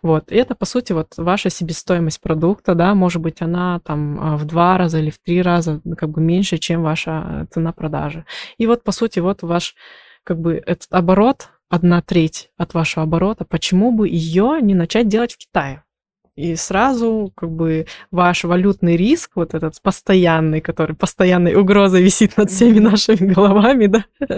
[0.02, 4.38] Вот, и это, по сути, вот ваша себестоимость продукта, да, может быть, она там а,
[4.38, 8.26] в два раза или в три раза как бы меньше, чем ваша цена продажи.
[8.58, 9.76] И вот, по сути, вот ваш,
[10.24, 15.34] как бы, этот оборот, одна треть от вашего оборота, почему бы ее не начать делать
[15.34, 15.84] в Китае?
[16.36, 22.50] И сразу как бы ваш валютный риск, вот этот постоянный, который постоянной угрозой висит над
[22.50, 24.06] всеми нашими головами, да,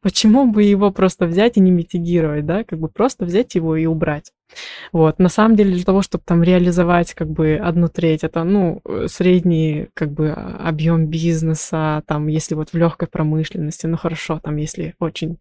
[0.00, 3.84] почему бы его просто взять и не митигировать, да, как бы просто взять его и
[3.84, 4.32] убрать.
[4.92, 8.82] Вот, на самом деле для того, чтобы там реализовать как бы одну треть, это, ну,
[9.06, 14.94] средний как бы объем бизнеса, там, если вот в легкой промышленности, ну, хорошо, там, если
[14.98, 15.38] очень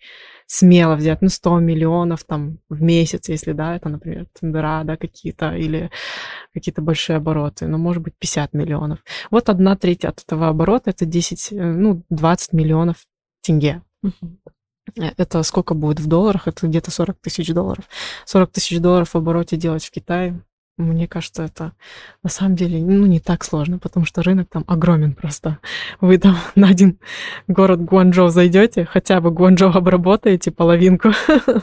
[0.47, 5.55] смело взять, ну, 100 миллионов там в месяц, если, да, это, например, тендера, да, какие-то,
[5.55, 5.89] или
[6.53, 8.99] какие-то большие обороты, ну, может быть, 50 миллионов.
[9.29, 12.97] Вот одна треть от этого оборота, это 10, ну, 20 миллионов
[13.41, 13.81] тенге.
[14.03, 14.09] Э,
[14.95, 16.47] это сколько будет в долларах?
[16.47, 17.85] Это где-то 40 тысяч долларов.
[18.25, 20.41] 40 тысяч долларов в обороте делать в Китае
[20.81, 21.73] мне кажется, это
[22.23, 25.59] на самом деле ну, не так сложно, потому что рынок там огромен просто.
[25.99, 26.99] Вы там на один
[27.47, 31.11] город Гуанчжоу зайдете, хотя бы Гуанчжоу обработаете половинку.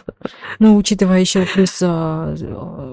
[0.58, 2.34] Ну, учитывая еще плюс, а,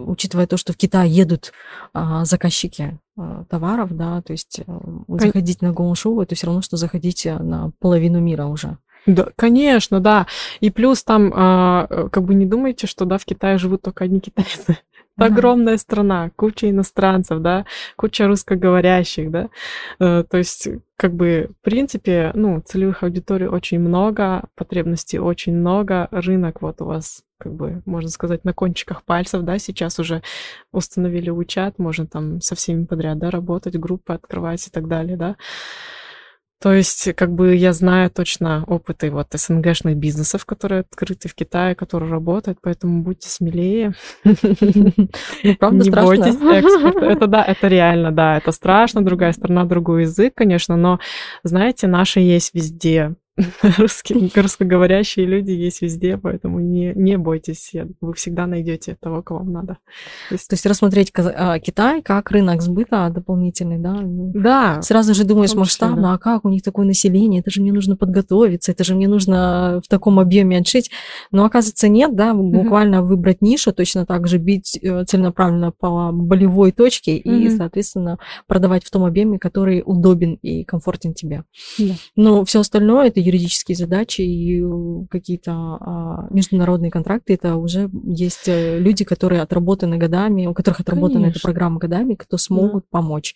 [0.05, 1.51] учитывая то, что в Китай едут
[1.93, 4.61] а, заказчики а, товаров, да, то есть
[5.07, 8.77] заходить на Гуанчжоу, это все равно, что заходить на половину мира уже.
[9.06, 10.28] Да, конечно, да.
[10.60, 14.78] И плюс там, как бы не думайте, что да, в Китае живут только одни китайцы.
[15.18, 19.49] Это огромная страна, куча иностранцев, да, куча русскоговорящих, да.
[19.99, 26.10] Э, то есть, как бы, в принципе, ну, целевых аудиторий очень много, потребностей очень много,
[26.12, 30.22] рынок вот у вас, как бы, можно сказать, на кончиках пальцев, да, сейчас уже
[30.74, 35.38] установили WeChat, можно там со всеми подряд, да, работать, группы открывать и так далее, да.
[36.62, 41.76] То есть, как бы я знаю точно опыты вот СНГшных бизнесов, которые открыты в Китае,
[41.76, 43.93] которые работают, поэтому будьте смелее.
[44.24, 44.36] Ну,
[45.60, 47.06] правда, Не бойтесь экспорта.
[47.12, 50.99] Это да, это реально, да, это страшно, другая страна, другой язык, конечно, но,
[51.43, 53.16] знаете, наши есть везде.
[53.77, 59.51] Русские, русскоговорящие люди есть везде, поэтому не, не бойтесь, вы всегда найдете того, кого вам
[59.51, 59.77] надо.
[60.29, 63.93] То есть, То есть рассмотреть а, Китай как рынок сбыта дополнительный, да?
[63.93, 64.81] Ну, да.
[64.81, 66.13] Sразу же думаешь масштабно, да.
[66.13, 69.81] а как у них такое население, это же мне нужно подготовиться, это же мне нужно
[69.83, 70.89] в таком объеме отшить.
[71.31, 73.05] Но оказывается нет, да, буквально mm-hmm.
[73.05, 77.38] выбрать нишу, точно так же бить э, целенаправленно по болевой точке mm-hmm.
[77.38, 78.17] и, соответственно,
[78.47, 81.43] продавать в том объеме, который удобен и комфортен тебе.
[81.77, 81.95] Yeah.
[82.15, 88.47] Но все остальное это юридические задачи и э, какие-то а, международные контракты, это уже есть
[88.47, 91.38] э, люди, которые отработаны годами, у которых отработана Конечно.
[91.38, 92.88] эта программа годами, кто смогут да.
[92.91, 93.36] помочь.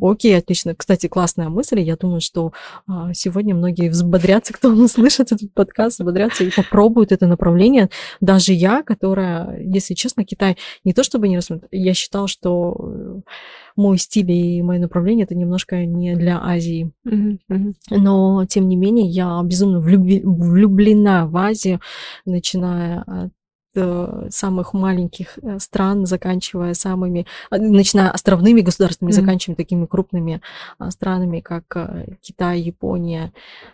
[0.00, 0.74] Окей, отлично.
[0.74, 1.80] Кстати, классная мысль.
[1.80, 2.52] Я думаю, что
[2.86, 7.90] а, сегодня многие взбодрятся, кто слышит этот подкаст, взбодрятся и попробуют это направление.
[8.20, 13.20] Даже я, которая, если честно, Китай не то чтобы не рассмотрела, я считала, что э,
[13.78, 16.92] мой стиль и мое направление это немножко не для Азии.
[17.90, 21.80] Но, тем не менее, я безумно влюблена в Азию,
[22.24, 23.32] начиная от
[23.74, 29.20] э, самых маленьких э, стран, заканчивая самыми, а, начиная островными государствами, mm-hmm.
[29.20, 30.40] заканчивая такими крупными
[30.78, 33.32] а, странами, как э, Китай, Япония.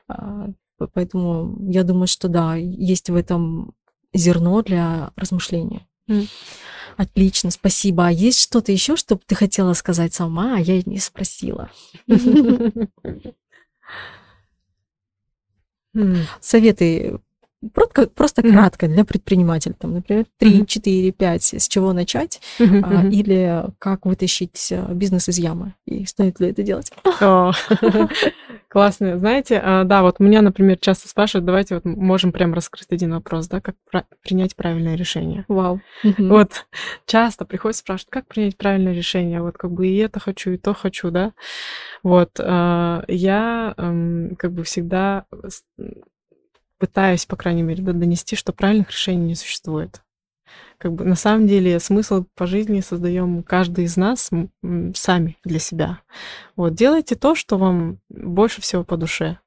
[0.09, 0.49] А,
[0.93, 3.75] поэтому я думаю, что да, есть в этом
[4.13, 5.87] зерно для размышления.
[6.09, 6.29] Mm.
[6.97, 8.07] Отлично, спасибо.
[8.07, 11.71] А есть что-то еще, что ты хотела сказать сама, а я не спросила?
[16.41, 17.19] Советы
[17.73, 18.53] Просто, просто mm-hmm.
[18.53, 20.67] кратко для предпринимателя, там, например, 3, mm-hmm.
[20.67, 22.83] 4, 5, с чего начать, mm-hmm.
[22.85, 26.93] а, или как вытащить э, бизнес из ямы, и стоит ли это делать.
[28.75, 29.21] Классно.
[29.21, 33.47] Знаете, а, да, вот меня, например, часто спрашивают, давайте вот можем прям раскрыть один вопрос,
[33.47, 33.77] да, как
[34.21, 35.45] принять правильное решение.
[35.47, 35.81] Вау.
[36.03, 36.67] Вот
[37.07, 40.75] часто приходят спрашивать, как принять правильное решение, вот как бы и это хочу, и то
[40.75, 41.35] хочу, да.
[42.03, 45.27] Вот а, я эм, как бы всегда
[46.81, 50.03] пытаюсь, по крайней мере, донести, что правильных решений не существует
[50.79, 54.31] как бы на самом деле смысл по жизни создаем каждый из нас
[54.95, 56.01] сами для себя.
[56.57, 59.39] Вот делайте то, что вам больше всего по душе.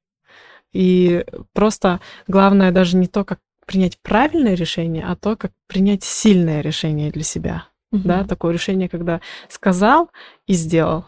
[0.73, 6.61] И просто главное даже не то, как принять правильное решение, а то, как принять сильное
[6.61, 7.65] решение для себя.
[7.91, 8.01] Угу.
[8.03, 10.09] Да, такое решение, когда сказал
[10.45, 11.05] и сделал.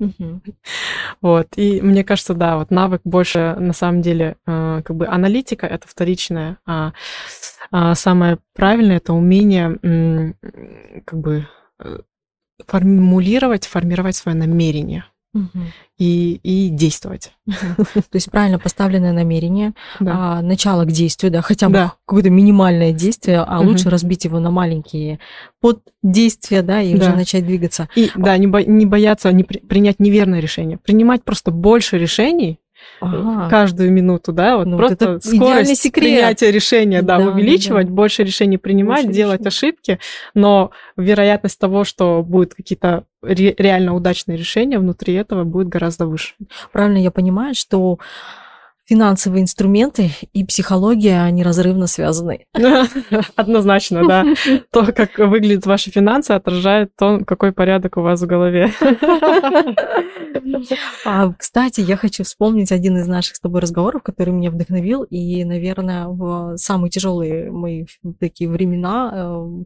[0.00, 0.40] Угу.
[1.20, 5.66] Вот, и мне кажется, да, вот навык больше на самом деле, э, как бы аналитика
[5.66, 6.92] это вторичная, а,
[7.57, 7.57] а
[7.94, 10.34] самое правильное это умение
[11.04, 11.46] как бы
[11.80, 11.98] э,
[12.66, 15.04] формулировать, формировать свое намерение
[15.98, 17.32] и, и действовать.
[17.46, 20.38] То есть правильно поставленное намерение, да.
[20.38, 21.92] а, начало к действию, да, хотя бы да.
[22.06, 23.68] какое-то минимальное действие, а угу.
[23.68, 25.18] лучше разбить его на маленькие
[25.60, 27.06] поддействия, да, и да.
[27.06, 27.88] уже начать двигаться.
[27.94, 32.58] И да, не, бо- не бояться не при- принять неверное решение, принимать просто больше решений,
[33.00, 33.48] ага.
[33.48, 36.04] каждую минуту, да, вот ну, просто вот скорость секрет.
[36.04, 37.92] принятия решения, да, да увеличивать, да.
[37.92, 39.48] больше решений принимать, больше делать решений.
[39.48, 39.98] ошибки,
[40.34, 46.34] но вероятность того, что будут какие-то ре- реально удачные решения внутри этого будет гораздо выше.
[46.72, 47.98] Правильно я понимаю, что
[48.88, 52.46] финансовые инструменты и психология, они разрывно связаны.
[53.36, 54.24] Однозначно, да.
[54.72, 58.72] То, как выглядят ваши финансы, отражает то, какой порядок у вас в голове.
[61.04, 65.44] А, кстати, я хочу вспомнить один из наших с тобой разговоров, который меня вдохновил, и,
[65.44, 67.84] наверное, в самые тяжелые мои
[68.18, 69.64] такие времена э,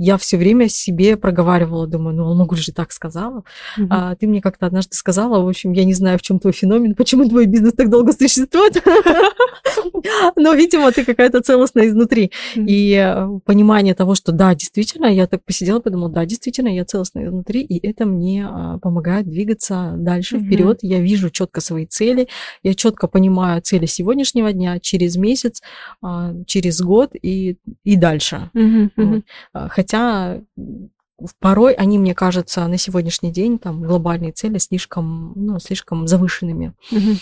[0.00, 3.44] я все время себе проговаривала, думаю, ну, могу же так сказала.
[3.90, 6.94] А ты мне как-то однажды сказала, в общем, я не знаю, в чем твой феномен,
[6.94, 8.82] почему твой бизнес так долго существует,
[10.36, 12.32] но, видимо, ты какая-то целостная изнутри.
[12.56, 17.26] И э, понимание того, что да, действительно, я так посидела, подумала, да, действительно, я целостная
[17.26, 20.78] изнутри, и это мне а, помогает двигаться дальше, вперед.
[20.80, 22.28] Я вижу четко свои цели,
[22.62, 25.60] я четко понимаю цели сегодняшнего дня, через месяц,
[26.00, 28.50] а, через год и, и дальше.
[29.92, 30.40] А, хотя
[31.38, 36.74] порой они, мне кажется, на сегодняшний день там глобальные цели слишком, ну, слишком завышенными.
[36.90, 37.16] Угу.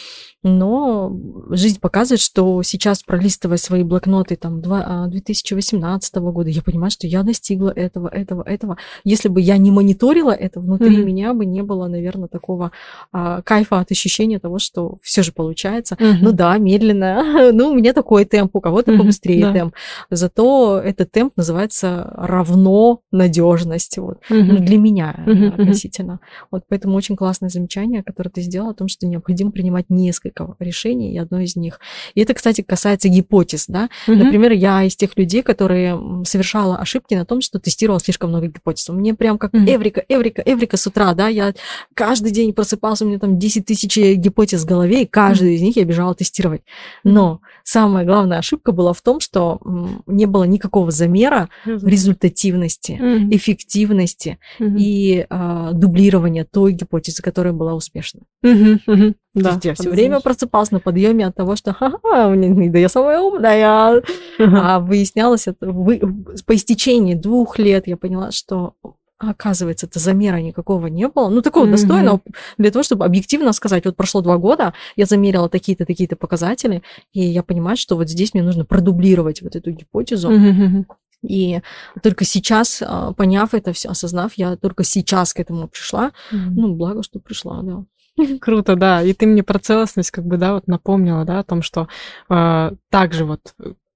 [0.45, 1.17] Но
[1.51, 7.23] жизнь показывает, что сейчас, пролистывая свои блокноты там 2018 а, года, я понимаю, что я
[7.23, 8.77] достигла этого, этого, этого.
[9.05, 11.07] Если бы я не мониторила это, внутри угу.
[11.07, 12.71] меня бы не было, наверное, такого
[13.13, 15.95] а, кайфа от ощущения того, что все же получается.
[15.95, 16.19] Угу.
[16.21, 17.51] Ну да, медленно.
[17.53, 19.53] ну, у меня такой темп, у кого-то угу, побыстрее да.
[19.53, 19.75] темп.
[20.11, 24.53] Зато этот темп называется равно надежность есть вот угу.
[24.53, 25.62] ну, для меня угу.
[25.62, 26.20] относительно.
[26.51, 31.14] Вот поэтому очень классное замечание, которое ты сделала о том, что необходимо принимать несколько решений,
[31.14, 31.80] и одно из них.
[32.14, 33.89] И это, кстати, касается гипотез, да.
[34.07, 34.16] Угу.
[34.16, 38.89] Например, я из тех людей, которые совершала ошибки на том, что тестировала слишком много гипотез.
[38.89, 39.64] Мне прям как угу.
[39.64, 41.55] эврика, эврика, эврика с утра, да, я
[41.95, 45.76] каждый день просыпался, у меня там 10 тысяч гипотез в голове, и каждую из них
[45.76, 46.62] я бежала тестировать.
[47.05, 49.61] Но самая главная ошибка была в том, что
[50.07, 52.93] не было никакого замера результативности,
[53.30, 54.76] эффективности эффективности угу.
[54.76, 58.20] и а, дублирования той гипотезы, которая была успешна.
[58.43, 59.14] Угу, угу.
[59.35, 63.20] Да, есть я все время просыпался на подъеме от того, что ха-ха, да я самая
[63.20, 64.03] умная.
[64.39, 66.01] А выяснялось это вы,
[66.47, 68.74] по истечении двух лет я поняла, что
[69.20, 71.29] оказывается, это замера никакого не было.
[71.29, 71.70] Ну, такого mm-hmm.
[71.72, 72.20] достойного
[72.57, 77.20] для того, чтобы объективно сказать, вот прошло два года, я замерила такие-то, такие-то показатели, и
[77.20, 80.31] я понимаю, что вот здесь мне нужно продублировать вот эту гипотезу.
[80.31, 80.85] Mm-hmm.
[81.27, 81.61] И
[82.03, 86.12] только сейчас, а, поняв это все, осознав, я только сейчас к этому пришла.
[86.33, 86.51] Mm-hmm.
[86.51, 87.85] Ну, благо, что пришла, да.
[88.41, 89.03] Круто, да.
[89.03, 91.89] И ты мне про целостность как бы, да, вот напомнила, да, о том, что
[92.29, 93.55] э, также вот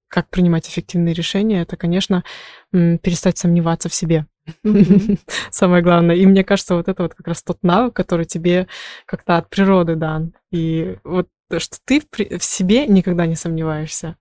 [0.09, 2.23] как принимать эффективные решения, это, конечно,
[2.71, 4.27] перестать сомневаться в себе.
[5.49, 6.15] Самое главное.
[6.15, 8.67] И мне кажется, вот это вот как раз тот навык, который тебе
[9.07, 10.33] как-то от природы дан.
[10.51, 12.03] И вот что ты
[12.37, 14.17] в себе никогда не сомневаешься.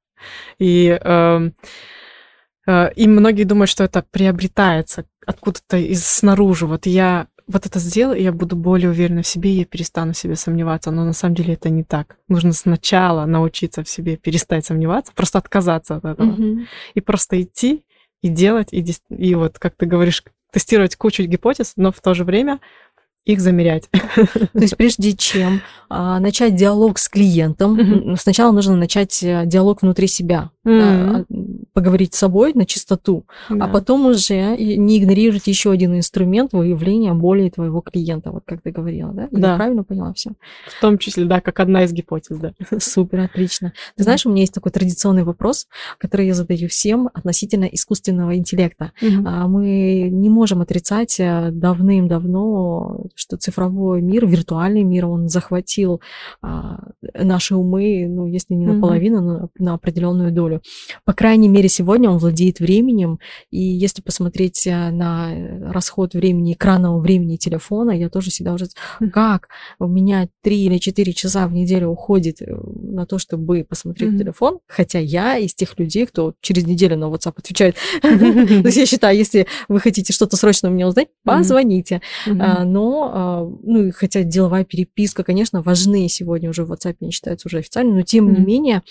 [0.59, 1.50] И э, Э,
[2.66, 6.66] и многие думают, что это приобретается откуда-то из снаружи.
[6.66, 10.12] Вот я вот это сделаю, и я буду более уверена в себе, и я перестану
[10.12, 10.90] в себе сомневаться.
[10.90, 12.16] Но на самом деле это не так.
[12.28, 16.30] Нужно сначала научиться в себе перестать сомневаться, просто отказаться от этого.
[16.30, 16.66] Mm-hmm.
[16.94, 17.84] И просто идти
[18.22, 22.24] и делать, и, и вот, как ты говоришь, тестировать кучу гипотез, но в то же
[22.24, 22.60] время
[23.24, 23.88] их замерять.
[23.90, 28.16] То есть прежде чем а, начать диалог с клиентом, mm-hmm.
[28.18, 30.80] сначала нужно начать э, диалог внутри себя, mm-hmm.
[30.80, 31.24] а,
[31.72, 33.58] поговорить с собой на чистоту, yeah.
[33.60, 38.72] а потом уже не игнорировать еще один инструмент выявления боли твоего клиента, вот как ты
[38.72, 39.28] говорила, да?
[39.30, 39.50] да.
[39.52, 40.32] Я правильно поняла все?
[40.66, 42.52] В том числе, да, как одна из гипотез, да.
[42.80, 43.72] Супер, отлично.
[43.96, 45.68] Ты знаешь, у меня есть такой традиционный вопрос,
[45.98, 48.90] который я задаю всем относительно искусственного интеллекта.
[49.00, 49.46] Mm-hmm.
[49.46, 56.00] Мы не можем отрицать э, давным-давно что цифровой мир, виртуальный мир, он захватил
[56.40, 56.78] а,
[57.14, 59.48] наши умы, ну, если не наполовину, mm-hmm.
[59.58, 60.62] но на определенную долю.
[61.04, 63.18] По крайней мере, сегодня он владеет временем,
[63.50, 65.30] и если посмотреть э, на
[65.72, 68.64] расход времени, экранного времени телефона, я тоже всегда уже...
[68.64, 69.10] Mm-hmm.
[69.10, 69.48] Как
[69.78, 74.18] у меня 3 или 4 часа в неделю уходит э, на то, чтобы посмотреть mm-hmm.
[74.18, 77.76] телефон, хотя я из тех людей, кто через неделю на WhatsApp отвечает.
[78.02, 82.00] То есть я считаю, если вы хотите что-то срочно у меня узнать, позвоните.
[82.26, 87.48] А, но а, ну, хотя деловая переписка, конечно, важны сегодня уже в WhatsApp, не считаются
[87.48, 88.38] уже официально, но тем mm-hmm.
[88.38, 88.82] не менее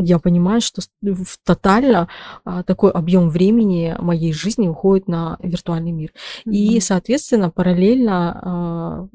[0.00, 2.08] я понимаю, что в тотально
[2.44, 6.12] а, такой объем времени моей жизни уходит на виртуальный мир.
[6.46, 6.52] Mm-hmm.
[6.52, 9.08] И, соответственно, параллельно а,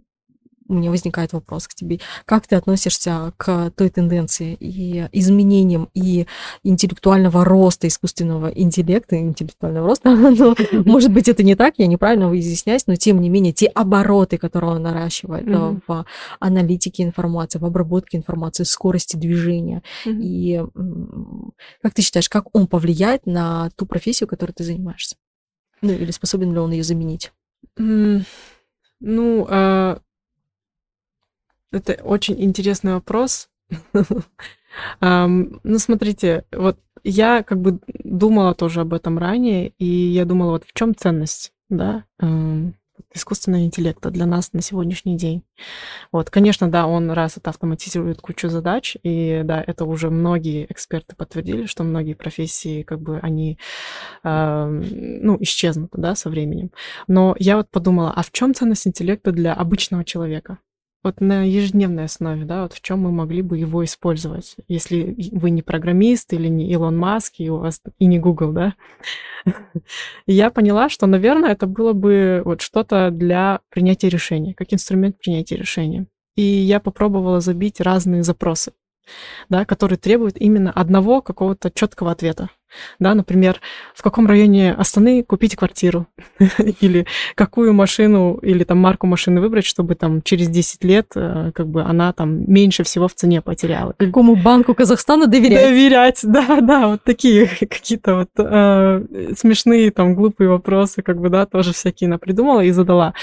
[0.67, 1.99] у меня возникает вопрос к тебе.
[2.25, 6.27] Как ты относишься к той тенденции и изменениям и
[6.63, 10.15] интеллектуального роста, искусственного интеллекта, интеллектуального роста?
[10.15, 10.55] ну,
[10.85, 14.71] может быть, это не так, я неправильно изъясняюсь, но тем не менее, те обороты, которые
[14.71, 15.81] он наращивает mm-hmm.
[15.87, 16.05] в
[16.39, 19.83] аналитике информации, в обработке информации, скорости движения.
[20.05, 20.21] Mm-hmm.
[20.21, 20.61] И
[21.81, 25.15] как ты считаешь, как он повлияет на ту профессию, которой ты занимаешься?
[25.81, 27.33] Ну, или способен ли он ее заменить?
[27.77, 28.23] Mm.
[29.05, 29.99] Ну, а,
[31.73, 33.49] это очень интересный вопрос.
[35.01, 40.63] Ну, смотрите, вот я как бы думала тоже об этом ранее, и я думала, вот
[40.65, 42.05] в чем ценность, да,
[43.13, 45.43] искусственного интеллекта для нас на сегодняшний день.
[46.11, 51.15] Вот, конечно, да, он раз это автоматизирует кучу задач, и да, это уже многие эксперты
[51.15, 53.59] подтвердили, что многие профессии, как бы, они,
[54.23, 56.71] э, ну, исчезнут, да, со временем.
[57.07, 60.57] Но я вот подумала, а в чем ценность интеллекта для обычного человека?
[61.03, 65.49] Вот на ежедневной основе, да, вот в чем мы могли бы его использовать, если вы
[65.49, 68.73] не программист или не Илон Маск, и у вас и не Google, да.
[70.27, 75.57] Я поняла, что, наверное, это было бы вот что-то для принятия решения, как инструмент принятия
[75.57, 76.07] решения.
[76.35, 78.71] И я попробовала забить разные запросы
[79.49, 82.49] да, которые требуют именно одного какого-то четкого ответа.
[82.99, 83.59] Да, например,
[83.93, 86.07] в каком районе Астаны купить квартиру,
[86.81, 91.67] или какую машину или там марку машины выбрать, чтобы там через 10 лет э, как
[91.67, 93.93] бы она там меньше всего в цене потеряла.
[93.97, 95.61] Какому банку Казахстана доверять?
[95.61, 101.45] Доверять, да, да, вот такие какие-то вот э, смешные там глупые вопросы, как бы, да,
[101.45, 103.13] тоже всякие она придумала и задала.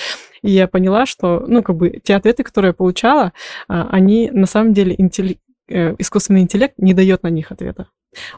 [0.43, 3.33] И я поняла, что, ну, как бы, те ответы, которые я получала,
[3.69, 5.39] а, они на самом деле интелли
[5.71, 7.89] искусственный интеллект не дает на них ответа.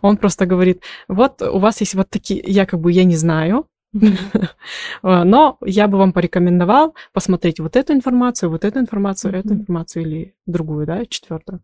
[0.03, 3.67] Он просто говорит, вот у вас есть вот такие, я как бы, я не знаю,
[5.03, 10.35] но я бы вам порекомендовал посмотреть вот эту информацию, вот эту информацию, эту информацию или
[10.47, 11.61] другую, да, четвертую.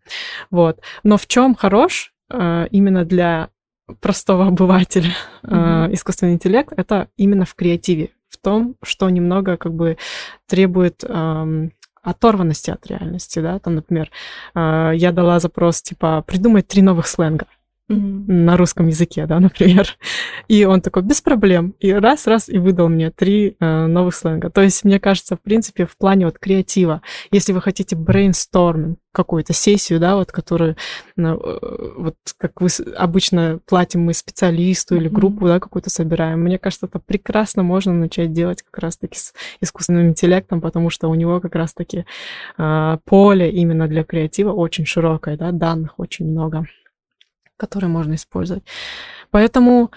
[0.50, 0.80] Вот.
[1.02, 3.50] Но в чем хорош э, именно для
[4.00, 9.96] простого обывателя э, искусственный интеллект, это именно в креативе, в том, что немного как бы
[10.46, 11.72] требует эм,
[12.02, 14.10] оторванности от реальности, да, там, например,
[14.54, 17.46] а, я дала запрос, типа, придумать три новых сленга
[17.88, 18.24] mm-hmm.
[18.26, 19.88] на русском языке, да, например,
[20.48, 24.50] и он такой, без проблем, и раз-раз и выдал мне три э, новых сленга.
[24.50, 29.52] То есть, мне кажется, в принципе, в плане вот креатива, если вы хотите brainstorming, какую-то
[29.52, 30.76] сессию, да, вот, которую,
[31.16, 31.40] ну,
[31.96, 35.54] вот, как вы обычно платим мы специалисту или группу, mm-hmm.
[35.54, 36.40] да, какую-то собираем.
[36.40, 41.14] Мне кажется, это прекрасно можно начать делать как раз-таки с искусственным интеллектом, потому что у
[41.16, 42.04] него как раз-таки
[42.58, 46.66] э, поле именно для креатива очень широкое, да, данных очень много,
[47.58, 48.64] которые можно использовать.
[49.30, 49.90] Поэтому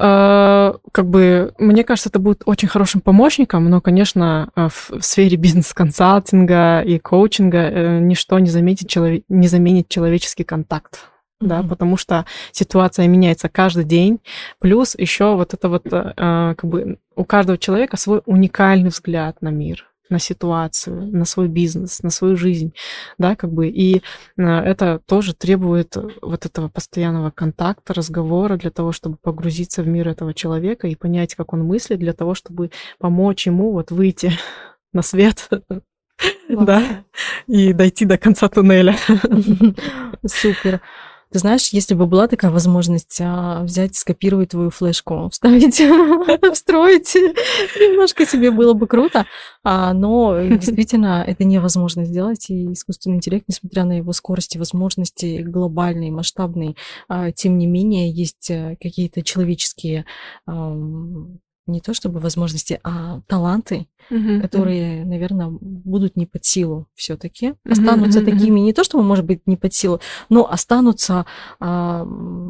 [0.00, 5.36] Э, как бы, мне кажется, это будет очень хорошим помощником, но, конечно, э, в сфере
[5.36, 11.00] бизнес-консалтинга и коучинга э, ничто не заметит, человек, не заменит человеческий контакт.
[11.42, 11.46] Mm-hmm.
[11.48, 14.20] Да, потому что ситуация меняется каждый день.
[14.60, 19.84] Плюс еще вот это вот, как бы у каждого человека свой уникальный взгляд на мир
[20.10, 22.72] на ситуацию, на свой бизнес, на свою жизнь,
[23.18, 24.02] да, как бы, и
[24.36, 30.08] э, это тоже требует вот этого постоянного контакта, разговора для того, чтобы погрузиться в мир
[30.08, 34.32] этого человека и понять, как он мыслит, для того, чтобы помочь ему вот выйти
[34.92, 35.48] на свет,
[36.48, 37.04] да,
[37.46, 38.96] и дойти до конца туннеля.
[40.26, 40.80] Супер.
[41.30, 45.74] Ты знаешь, если бы была такая возможность а, взять, скопировать твою флешку, вставить,
[46.54, 49.26] встроить, немножко себе было бы круто.
[49.62, 55.42] А, но действительно это невозможно сделать, и искусственный интеллект, несмотря на его скорость и возможности
[55.42, 56.76] глобальные, масштабные,
[57.08, 60.06] а, тем не менее есть э, какие-то человеческие
[61.68, 65.06] не то чтобы возможности, а таланты, uh-huh, которые, uh-huh.
[65.06, 69.56] наверное, будут не под силу все-таки, останутся uh-huh, такими, не то чтобы, может быть, не
[69.56, 71.26] под силу, но останутся
[71.60, 72.04] а,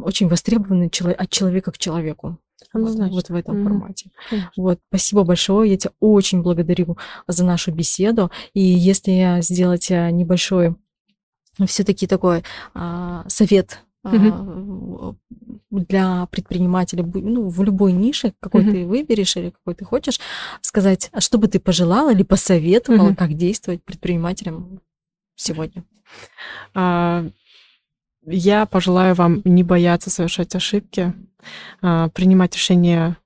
[0.05, 2.39] очень востребованы от человека к человеку.
[2.75, 3.63] Вот, вот в этом mm-hmm.
[3.63, 4.11] формате.
[4.29, 4.51] Конечно.
[4.57, 5.71] Вот, спасибо большое.
[5.71, 8.31] Я тебя очень благодарю за нашу беседу.
[8.53, 10.77] И если сделать э, небольшой
[11.67, 12.45] все-таки такой
[12.75, 13.81] а, совет
[14.13, 15.17] mm-hmm.
[15.71, 20.21] для предпринимателя, ну, в любой нише, какой ты выберешь или какой ты хочешь,
[20.61, 24.81] сказать, а что бы ты пожелала или посоветовала, как действовать предпринимателям
[25.37, 25.85] сегодня?
[26.75, 27.31] Uh,
[28.31, 31.15] я пожелаю вам не бояться совершать ошибки,
[31.81, 33.17] принимать решения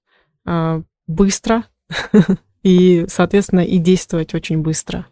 [1.07, 1.65] быстро
[2.63, 5.07] и, соответственно, и действовать очень быстро.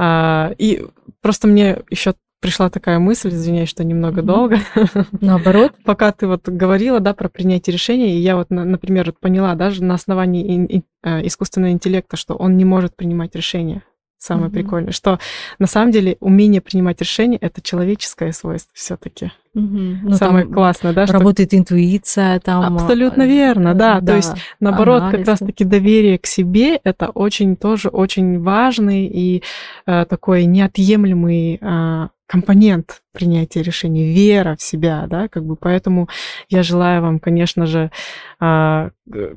[0.00, 0.86] И
[1.20, 4.24] просто мне еще пришла такая мысль, извиняюсь, что немного mm-hmm.
[4.24, 4.58] долго.
[5.20, 5.72] Наоборот.
[5.84, 9.82] Пока ты вот говорила, да, про принятие решения, и я вот, например, вот поняла даже
[9.82, 13.82] на основании э, искусственного интеллекта, что он не может принимать решения.
[14.20, 14.52] Самое mm-hmm.
[14.52, 15.20] прикольное, что
[15.60, 19.30] на самом деле умение принимать решения это человеческое свойство все-таки.
[19.54, 19.96] Mm-hmm.
[20.02, 21.06] Ну, Самое классное, да?
[21.06, 21.58] Работает что...
[21.58, 22.74] интуиция, там.
[22.78, 24.00] Абсолютно верно, да.
[24.00, 24.06] да.
[24.06, 25.18] То есть, наоборот, анализ.
[25.18, 29.44] как раз-таки доверие к себе это очень тоже очень важный и
[29.86, 36.08] э, такой неотъемлемый э, компонент принятия решений, вера в себя, да, как бы поэтому
[36.50, 37.90] я желаю вам, конечно же,
[38.38, 38.90] а,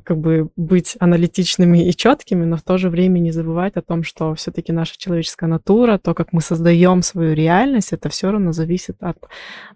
[0.04, 4.04] как бы быть аналитичными и четкими, но в то же время не забывать о том,
[4.04, 8.96] что все-таки наша человеческая натура, то, как мы создаем свою реальность, это все равно зависит
[9.00, 9.16] от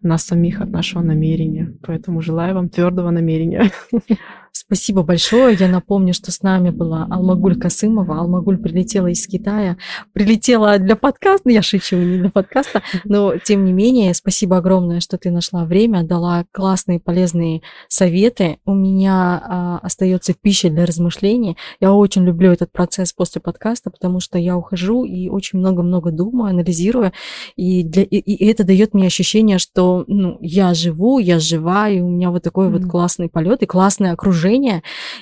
[0.02, 1.72] нас самих, от нашего намерения.
[1.82, 3.72] Поэтому желаю вам твердого намерения.
[4.58, 5.54] Спасибо большое.
[5.60, 8.20] Я напомню, что с нами была Алмагуль Касымова.
[8.20, 9.76] Алмагуль прилетела из Китая.
[10.14, 11.50] Прилетела для подкаста.
[11.50, 12.80] Я шучу, не для подкаста.
[13.04, 18.58] Но, тем не менее, спасибо огромное, что ты нашла время, дала классные, полезные советы.
[18.64, 21.58] У меня а, остается пища для размышлений.
[21.78, 26.48] Я очень люблю этот процесс после подкаста, потому что я ухожу и очень много-много думаю,
[26.48, 27.12] анализирую.
[27.56, 32.00] И, для, и, и это дает мне ощущение, что ну, я живу, я жива, и
[32.00, 32.78] у меня вот такой mm-hmm.
[32.78, 34.45] вот классный полет и классное окружение.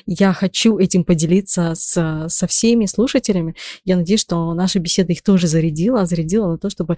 [0.07, 3.55] Я хочу этим поделиться с, со всеми слушателями.
[3.85, 6.97] Я надеюсь, что наша беседа их тоже зарядила, зарядила на то, чтобы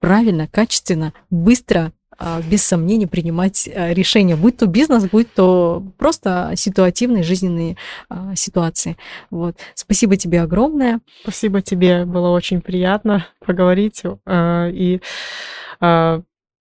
[0.00, 6.52] правильно, качественно, быстро а, без сомнений принимать а, решения, будь то бизнес, будь то просто
[6.56, 7.76] ситуативные жизненные
[8.08, 8.96] а, ситуации.
[9.30, 9.56] Вот.
[9.74, 11.00] Спасибо тебе огромное.
[11.22, 14.02] Спасибо тебе, было очень приятно поговорить.
[14.30, 15.00] И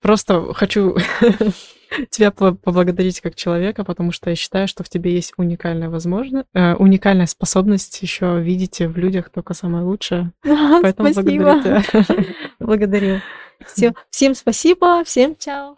[0.02, 0.98] просто хочу
[2.10, 6.76] тебя поблагодарить как человека, потому что я считаю, что в тебе есть уникальная возможность, э,
[6.76, 10.32] уникальная способность еще видеть в людях только самое лучшее.
[10.44, 11.44] Поэтому спасибо.
[11.44, 12.26] благодарю тебя.
[12.60, 13.20] Благодарю.
[13.66, 15.78] Все, всем спасибо, всем чао.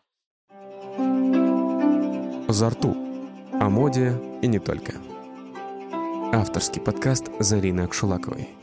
[2.47, 2.95] Зарту.
[3.59, 4.93] О моде и не только.
[6.33, 8.62] Авторский подкаст Зарины Акшулаковой.